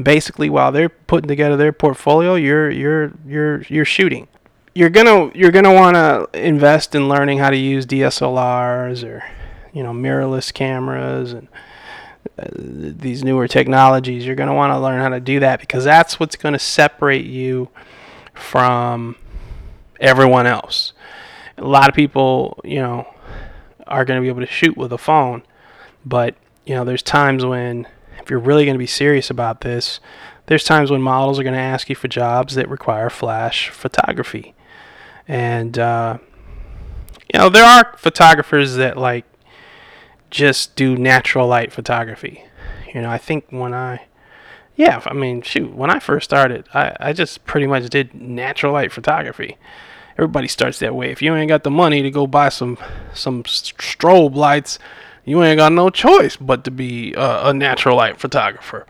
basically 0.01 0.49
while 0.49 0.71
they're 0.71 0.89
putting 0.89 1.27
together 1.27 1.57
their 1.57 1.73
portfolio, 1.73 2.35
you're 2.35 2.69
you're 2.69 3.11
you're 3.25 3.61
you're 3.63 3.85
shooting. 3.85 4.27
You're 4.73 4.89
gonna 4.89 5.31
you're 5.35 5.51
gonna 5.51 5.73
want 5.73 5.95
to 5.95 6.27
invest 6.33 6.95
in 6.95 7.07
learning 7.09 7.39
how 7.39 7.49
to 7.49 7.57
use 7.57 7.85
DSLRs 7.85 9.07
or 9.07 9.23
you 9.71 9.83
know 9.83 9.93
mirrorless 9.93 10.53
cameras 10.53 11.33
and 11.33 11.47
uh, 12.39 12.47
these 12.53 13.23
newer 13.23 13.47
technologies. 13.47 14.25
You're 14.25 14.35
gonna 14.35 14.55
want 14.55 14.71
to 14.71 14.79
learn 14.79 14.99
how 14.99 15.09
to 15.09 15.19
do 15.19 15.39
that 15.41 15.59
because 15.59 15.83
that's 15.83 16.19
what's 16.19 16.35
gonna 16.35 16.59
separate 16.59 17.25
you 17.25 17.69
from 18.33 19.15
everyone 19.99 20.47
else. 20.47 20.93
A 21.57 21.67
lot 21.67 21.87
of 21.87 21.93
people, 21.93 22.59
you 22.63 22.79
know, 22.79 23.07
are 23.85 24.05
to 24.05 24.21
be 24.21 24.27
able 24.27 24.41
to 24.41 24.47
shoot 24.47 24.75
with 24.75 24.91
a 24.91 24.97
phone, 24.97 25.43
but 26.03 26.35
you 26.65 26.73
know, 26.73 26.83
there's 26.83 27.03
times 27.03 27.45
when 27.45 27.87
if 28.23 28.29
you're 28.29 28.39
really 28.39 28.65
going 28.65 28.75
to 28.75 28.79
be 28.79 28.87
serious 28.87 29.29
about 29.29 29.61
this, 29.61 29.99
there's 30.45 30.63
times 30.63 30.89
when 30.89 31.01
models 31.01 31.39
are 31.39 31.43
going 31.43 31.53
to 31.53 31.59
ask 31.59 31.89
you 31.89 31.95
for 31.95 32.07
jobs 32.07 32.55
that 32.55 32.69
require 32.69 33.09
flash 33.09 33.69
photography. 33.69 34.55
And, 35.27 35.77
uh, 35.77 36.17
you 37.33 37.39
know, 37.39 37.49
there 37.49 37.65
are 37.65 37.95
photographers 37.97 38.75
that 38.75 38.97
like 38.97 39.25
just 40.29 40.75
do 40.75 40.97
natural 40.97 41.47
light 41.47 41.71
photography. 41.71 42.45
You 42.93 43.01
know, 43.01 43.09
I 43.09 43.17
think 43.17 43.45
when 43.49 43.73
I, 43.73 44.05
yeah, 44.75 45.01
I 45.05 45.13
mean, 45.13 45.41
shoot, 45.41 45.73
when 45.73 45.89
I 45.89 45.99
first 45.99 46.25
started, 46.25 46.67
I, 46.73 46.95
I 46.99 47.13
just 47.13 47.45
pretty 47.45 47.67
much 47.67 47.89
did 47.89 48.13
natural 48.13 48.73
light 48.73 48.91
photography. 48.91 49.57
Everybody 50.17 50.47
starts 50.47 50.79
that 50.79 50.95
way. 50.95 51.11
If 51.11 51.21
you 51.21 51.33
ain't 51.35 51.49
got 51.49 51.63
the 51.63 51.71
money 51.71 52.01
to 52.03 52.11
go 52.11 52.27
buy 52.27 52.49
some 52.49 52.77
some 53.13 53.43
strobe 53.43 54.35
lights, 54.35 54.77
you 55.25 55.41
ain't 55.43 55.57
got 55.57 55.71
no 55.71 55.89
choice 55.89 56.35
but 56.35 56.63
to 56.65 56.71
be 56.71 57.13
a, 57.13 57.49
a 57.49 57.53
natural 57.53 57.97
light 57.97 58.19
photographer. 58.19 58.85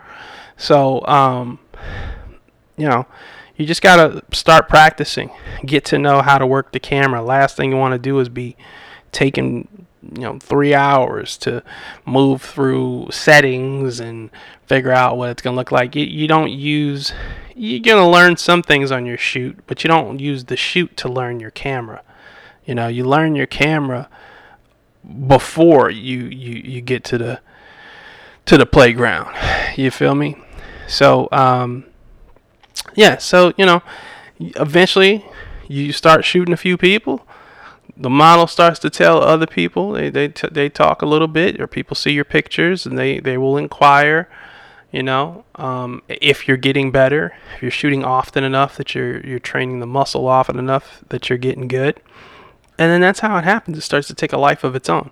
So, 0.57 1.05
um, 1.05 1.59
you 2.77 2.87
know, 2.87 3.05
you 3.55 3.65
just 3.65 3.81
got 3.81 3.97
to 3.97 4.23
start 4.35 4.67
practicing, 4.67 5.29
get 5.65 5.85
to 5.85 5.99
know 5.99 6.21
how 6.21 6.37
to 6.37 6.47
work 6.47 6.71
the 6.71 6.79
camera. 6.79 7.21
Last 7.21 7.55
thing 7.55 7.71
you 7.71 7.77
want 7.77 7.93
to 7.93 7.99
do 7.99 8.19
is 8.19 8.29
be 8.29 8.55
taking, 9.11 9.67
you 10.01 10.21
know, 10.21 10.39
three 10.39 10.73
hours 10.73 11.37
to 11.39 11.63
move 12.05 12.41
through 12.41 13.09
settings 13.11 13.99
and 13.99 14.31
figure 14.65 14.91
out 14.91 15.17
what 15.17 15.29
it's 15.29 15.41
going 15.41 15.53
to 15.53 15.57
look 15.57 15.71
like. 15.71 15.95
You, 15.95 16.05
you 16.05 16.27
don't 16.27 16.51
use, 16.51 17.13
you're 17.55 17.79
going 17.79 18.03
to 18.03 18.09
learn 18.09 18.37
some 18.37 18.63
things 18.63 18.91
on 18.91 19.05
your 19.05 19.17
shoot, 19.17 19.59
but 19.67 19.83
you 19.83 19.87
don't 19.87 20.19
use 20.19 20.45
the 20.45 20.57
shoot 20.57 20.97
to 20.97 21.07
learn 21.07 21.39
your 21.39 21.51
camera. 21.51 22.01
You 22.65 22.73
know, 22.73 22.87
you 22.87 23.03
learn 23.03 23.35
your 23.35 23.45
camera 23.45 24.09
before 25.27 25.89
you, 25.89 26.25
you, 26.25 26.61
you 26.63 26.81
get 26.81 27.03
to 27.05 27.17
the 27.17 27.41
to 28.45 28.57
the 28.57 28.65
playground. 28.65 29.35
You 29.77 29.89
feel 29.91 30.15
me? 30.15 30.37
So 30.87 31.27
um, 31.31 31.85
yeah, 32.95 33.17
so 33.17 33.53
you 33.57 33.65
know, 33.65 33.81
eventually 34.39 35.25
you 35.67 35.91
start 35.91 36.25
shooting 36.25 36.53
a 36.53 36.57
few 36.57 36.77
people. 36.77 37.25
The 37.95 38.09
model 38.09 38.47
starts 38.47 38.79
to 38.79 38.89
tell 38.89 39.21
other 39.21 39.47
people. 39.47 39.91
They 39.91 40.09
they 40.09 40.27
t- 40.29 40.49
they 40.51 40.69
talk 40.69 41.01
a 41.01 41.05
little 41.05 41.27
bit, 41.27 41.59
or 41.59 41.67
people 41.67 41.95
see 41.95 42.11
your 42.11 42.25
pictures 42.25 42.85
and 42.85 42.97
they 42.97 43.19
they 43.19 43.37
will 43.37 43.57
inquire. 43.57 44.29
You 44.91 45.01
know, 45.01 45.43
um, 45.55 46.03
if 46.07 46.47
you're 46.47 46.57
getting 46.57 46.91
better, 46.91 47.33
if 47.55 47.63
you're 47.63 47.71
shooting 47.71 48.03
often 48.03 48.43
enough 48.43 48.77
that 48.77 48.93
you're 48.93 49.25
you're 49.25 49.39
training 49.39 49.79
the 49.79 49.87
muscle 49.87 50.27
often 50.27 50.59
enough 50.59 51.03
that 51.09 51.29
you're 51.29 51.39
getting 51.39 51.67
good 51.67 51.99
and 52.77 52.91
then 52.91 53.01
that's 53.01 53.19
how 53.19 53.37
it 53.37 53.43
happens. 53.43 53.77
It 53.77 53.81
starts 53.81 54.07
to 54.07 54.13
take 54.13 54.33
a 54.33 54.37
life 54.37 54.63
of 54.63 54.75
its 54.75 54.89
own. 54.89 55.11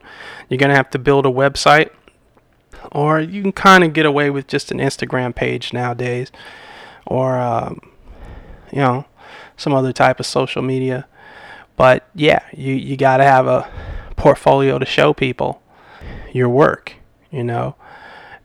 You're 0.50 0.58
going 0.58 0.70
to 0.70 0.76
have 0.76 0.90
to 0.92 1.00
build 1.00 1.26
a 1.26 1.30
website, 1.30 1.92
or 2.92 3.20
you 3.20 3.42
can 3.42 3.52
kind 3.52 3.84
of 3.84 3.94
get 3.94 4.06
away 4.06 4.30
with 4.30 4.48
just 4.48 4.72
an 4.72 4.80
Instagram 4.80 5.36
page 5.36 5.74
nowadays, 5.74 6.32
or, 7.06 7.38
um, 7.38 7.80
you 8.72 8.80
know, 8.80 9.06
some 9.58 9.74
other 9.74 9.94
type 9.94 10.20
of 10.20 10.26
social 10.26 10.62
media. 10.62 11.08
But 11.78 12.08
yeah, 12.16 12.44
you, 12.54 12.74
you 12.74 12.98
got 12.98 13.18
to 13.18 13.24
have 13.24 13.48
a 13.48 13.70
portfolio 14.16 14.78
to 14.80 14.86
show 14.86 15.14
people 15.14 15.62
your 16.34 16.50
work, 16.50 16.94
you 17.32 17.44
know, 17.44 17.76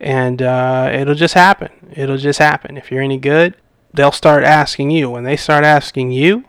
and 0.01 0.43
uh, 0.43 0.91
it'll 0.93 1.15
just 1.15 1.35
happen. 1.35 1.71
It'll 1.95 2.19
just 2.19 2.39
happen. 2.39 2.77
If 2.77 2.91
you're 2.91 3.03
any 3.03 3.19
good, 3.19 3.55
they'll 3.95 4.13
start 4.13 4.45
asking 4.45 4.91
you. 4.91 5.11
When 5.11 5.25
they 5.25 5.37
start 5.37 5.65
asking 5.65 6.13
you, 6.13 6.45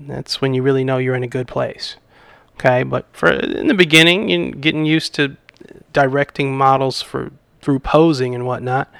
that's 0.00 0.40
when 0.40 0.54
you 0.54 0.62
really 0.62 0.84
know 0.84 0.98
you're 0.98 1.14
in 1.14 1.22
a 1.22 1.28
good 1.28 1.48
place. 1.48 1.96
Okay, 2.54 2.82
but 2.82 3.06
for 3.12 3.30
in 3.30 3.66
the 3.66 3.74
beginning, 3.74 4.28
you 4.28 4.52
getting 4.52 4.86
used 4.86 5.14
to 5.14 5.36
directing 5.92 6.56
models 6.56 7.02
for 7.02 7.32
through 7.60 7.80
posing 7.80 8.34
and 8.34 8.46
whatnot, 8.46 8.92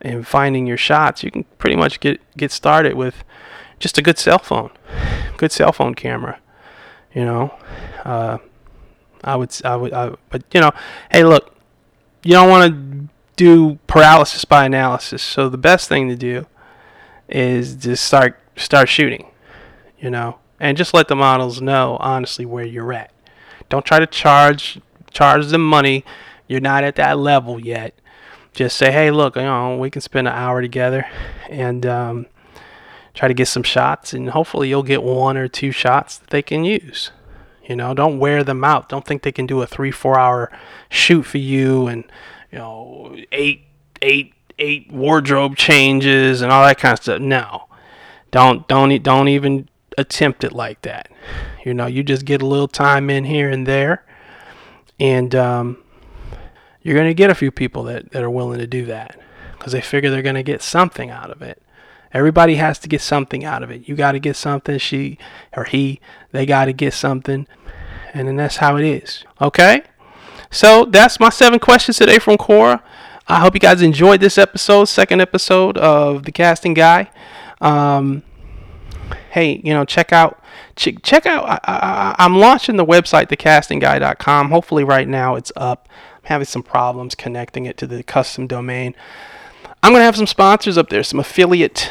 and 0.00 0.26
finding 0.26 0.66
your 0.66 0.76
shots, 0.76 1.22
you 1.22 1.30
can 1.30 1.44
pretty 1.58 1.76
much 1.76 2.00
get 2.00 2.20
get 2.36 2.52
started 2.52 2.94
with 2.94 3.24
just 3.78 3.98
a 3.98 4.02
good 4.02 4.18
cell 4.18 4.38
phone, 4.38 4.70
good 5.36 5.52
cell 5.52 5.72
phone 5.72 5.94
camera. 5.94 6.40
You 7.14 7.24
know, 7.24 7.54
uh, 8.04 8.38
I 9.24 9.36
would 9.36 9.50
I 9.64 9.76
would, 9.76 9.92
I, 9.92 10.14
but 10.30 10.42
you 10.52 10.60
know, 10.60 10.72
hey, 11.10 11.24
look, 11.24 11.54
you 12.22 12.32
don't 12.32 12.48
want 12.48 12.72
to 12.72 13.08
do 13.36 13.78
paralysis 13.86 14.44
by 14.44 14.66
analysis. 14.66 15.22
So 15.22 15.48
the 15.48 15.58
best 15.58 15.88
thing 15.88 16.08
to 16.08 16.16
do 16.16 16.46
is 17.28 17.74
just 17.74 18.04
start 18.04 18.38
start 18.56 18.88
shooting 18.88 19.30
you 19.98 20.10
know, 20.10 20.38
and 20.60 20.76
just 20.76 20.94
let 20.94 21.08
the 21.08 21.16
models 21.16 21.60
know 21.60 21.96
honestly 22.00 22.44
where 22.44 22.64
you're 22.64 22.92
at. 22.92 23.12
Don't 23.68 23.84
try 23.84 23.98
to 23.98 24.06
charge 24.06 24.80
charge 25.10 25.46
them 25.46 25.66
money. 25.66 26.04
You're 26.46 26.60
not 26.60 26.84
at 26.84 26.96
that 26.96 27.18
level 27.18 27.60
yet. 27.60 27.94
Just 28.52 28.76
say, 28.76 28.90
hey, 28.90 29.10
look, 29.10 29.36
you 29.36 29.42
know, 29.42 29.76
we 29.76 29.90
can 29.90 30.00
spend 30.00 30.26
an 30.26 30.34
hour 30.34 30.60
together 30.60 31.06
and 31.48 31.84
um, 31.86 32.26
try 33.14 33.28
to 33.28 33.34
get 33.34 33.46
some 33.46 33.62
shots, 33.62 34.12
and 34.12 34.30
hopefully 34.30 34.68
you'll 34.68 34.82
get 34.82 35.02
one 35.02 35.36
or 35.36 35.48
two 35.48 35.70
shots 35.70 36.18
that 36.18 36.30
they 36.30 36.42
can 36.42 36.64
use. 36.64 37.10
You 37.64 37.76
know, 37.76 37.92
don't 37.92 38.18
wear 38.18 38.42
them 38.42 38.64
out. 38.64 38.88
Don't 38.88 39.04
think 39.04 39.22
they 39.22 39.32
can 39.32 39.46
do 39.46 39.60
a 39.60 39.66
three, 39.66 39.90
four 39.90 40.18
hour 40.18 40.50
shoot 40.88 41.24
for 41.24 41.38
you 41.38 41.86
and 41.86 42.04
you 42.50 42.58
know 42.58 43.14
eight, 43.30 43.66
eight, 44.00 44.32
eight 44.58 44.90
wardrobe 44.90 45.56
changes 45.56 46.40
and 46.40 46.50
all 46.50 46.64
that 46.64 46.78
kind 46.78 46.94
of 46.94 47.02
stuff. 47.02 47.20
No, 47.20 47.68
don't 48.30 48.66
don't 48.68 49.02
don't 49.02 49.28
even 49.28 49.67
attempt 49.98 50.44
it 50.44 50.52
like 50.52 50.80
that. 50.82 51.10
You 51.64 51.74
know, 51.74 51.86
you 51.86 52.02
just 52.02 52.24
get 52.24 52.40
a 52.40 52.46
little 52.46 52.68
time 52.68 53.10
in 53.10 53.24
here 53.24 53.50
and 53.50 53.66
there, 53.66 54.04
and 54.98 55.34
um, 55.34 55.78
you're 56.82 56.94
going 56.94 57.08
to 57.08 57.14
get 57.14 57.30
a 57.30 57.34
few 57.34 57.50
people 57.50 57.82
that, 57.84 58.12
that 58.12 58.22
are 58.22 58.30
willing 58.30 58.60
to 58.60 58.66
do 58.66 58.86
that 58.86 59.18
because 59.58 59.72
they 59.72 59.80
figure 59.80 60.10
they're 60.10 60.22
going 60.22 60.36
to 60.36 60.42
get 60.42 60.62
something 60.62 61.10
out 61.10 61.30
of 61.30 61.42
it. 61.42 61.60
Everybody 62.12 62.54
has 62.54 62.78
to 62.78 62.88
get 62.88 63.02
something 63.02 63.44
out 63.44 63.62
of 63.62 63.70
it. 63.70 63.86
You 63.88 63.94
got 63.94 64.12
to 64.12 64.18
get 64.18 64.36
something. 64.36 64.78
She 64.78 65.18
or 65.54 65.64
he, 65.64 66.00
they 66.32 66.46
got 66.46 66.64
to 66.66 66.72
get 66.72 66.94
something. 66.94 67.46
And 68.14 68.26
then 68.26 68.36
that's 68.36 68.56
how 68.56 68.76
it 68.76 68.84
is. 68.84 69.24
Okay? 69.42 69.82
So 70.50 70.86
that's 70.86 71.20
my 71.20 71.28
seven 71.28 71.58
questions 71.58 71.98
today 71.98 72.18
from 72.18 72.38
Quora. 72.38 72.82
I 73.26 73.40
hope 73.40 73.52
you 73.52 73.60
guys 73.60 73.82
enjoyed 73.82 74.20
this 74.20 74.38
episode, 74.38 74.86
second 74.86 75.20
episode 75.20 75.76
of 75.76 76.22
The 76.22 76.32
Casting 76.32 76.72
Guy. 76.72 77.10
Um, 77.60 78.22
hey, 79.30 79.60
you 79.64 79.72
know, 79.72 79.84
check 79.84 80.12
out 80.12 80.42
check, 80.76 81.02
check 81.02 81.26
out. 81.26 81.60
I, 81.64 82.14
am 82.18 82.38
launching 82.38 82.76
the 82.76 82.86
website, 82.86 83.28
thecastingguy.com. 83.28 84.50
Hopefully, 84.50 84.84
right 84.84 85.08
now 85.08 85.34
it's 85.34 85.52
up. 85.56 85.88
I'm 86.16 86.28
having 86.28 86.46
some 86.46 86.62
problems 86.62 87.14
connecting 87.14 87.66
it 87.66 87.76
to 87.78 87.86
the 87.86 88.02
custom 88.02 88.46
domain. 88.46 88.94
I'm 89.82 89.92
gonna 89.92 90.04
have 90.04 90.16
some 90.16 90.26
sponsors 90.26 90.76
up 90.76 90.88
there, 90.88 91.02
some 91.02 91.20
affiliate 91.20 91.90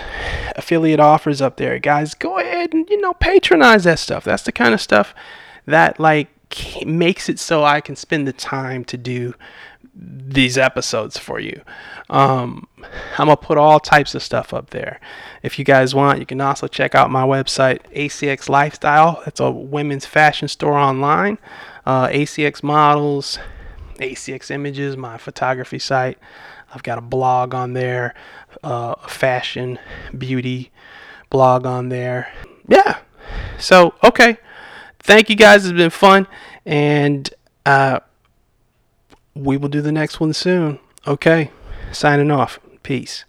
affiliate 0.56 1.00
offers 1.00 1.42
up 1.42 1.58
there, 1.58 1.80
guys. 1.80 2.14
Go 2.14 2.40
ahead 2.40 2.74
and 2.74 2.90
you 2.90 3.00
know 3.00 3.14
patronize 3.14 3.86
that 3.86 4.00
stuff. 4.00 4.24
That's 4.24 4.44
the 4.44 4.52
kind 4.52 4.74
of 4.74 4.82
stuff 4.82 5.14
that 5.66 6.00
like 6.00 6.30
makes 6.86 7.30
it 7.30 7.40
so 7.40 7.64
I 7.64 7.82
can 7.82 7.96
spend 7.96 8.28
the 8.28 8.34
time 8.34 8.84
to 8.86 8.98
do 8.98 9.36
these 10.00 10.58
episodes 10.58 11.18
for 11.18 11.40
you. 11.40 11.62
Um, 12.10 12.68
I'm 13.18 13.28
gonna 13.28 13.38
put 13.38 13.58
all 13.58 13.80
types 13.80 14.16
of 14.16 14.24
stuff 14.24 14.54
up 14.54 14.70
there. 14.70 15.00
If 15.44 15.58
you 15.58 15.66
guys 15.66 15.96
want, 15.96 16.20
you 16.20 16.26
can 16.26 16.40
also 16.40 16.68
check 16.68 16.96
out 16.96 17.10
my 17.10 17.24
website, 17.24 17.80
ACX 17.94 18.48
Lifestyle. 18.50 19.22
That's 19.26 19.40
a 19.40 19.50
women's 19.50 20.06
fashion 20.06 20.48
store 20.48 20.78
online. 20.78 21.38
Uh, 21.86 22.08
ACX 22.08 22.62
models, 22.64 23.40
ACX 23.96 24.52
images, 24.52 24.96
my 24.96 25.18
photography 25.18 25.80
site. 25.80 26.18
I've 26.74 26.84
got 26.84 26.98
a 26.98 27.02
blog 27.02 27.54
on 27.54 27.74
there, 27.74 28.14
uh, 28.64 28.96
a 29.04 29.08
fashion, 29.08 29.80
beauty 30.18 30.72
blog 31.30 31.66
on 31.66 31.90
there. 31.90 32.32
Yeah. 32.68 33.00
So 33.58 33.96
okay. 34.04 34.38
Thank 35.00 35.30
you 35.30 35.36
guys. 35.36 35.66
It's 35.66 35.78
been 35.78 35.90
fun, 35.90 36.28
and 36.66 37.34
uh, 37.66 38.00
we 39.38 39.58
will 39.58 39.70
do 39.70 39.82
the 39.82 39.92
next 39.92 40.20
one 40.20 40.34
soon. 40.34 40.80
Okay. 41.06 41.52
Signing 41.92 42.32
off. 42.32 42.60
Peace. 42.84 43.26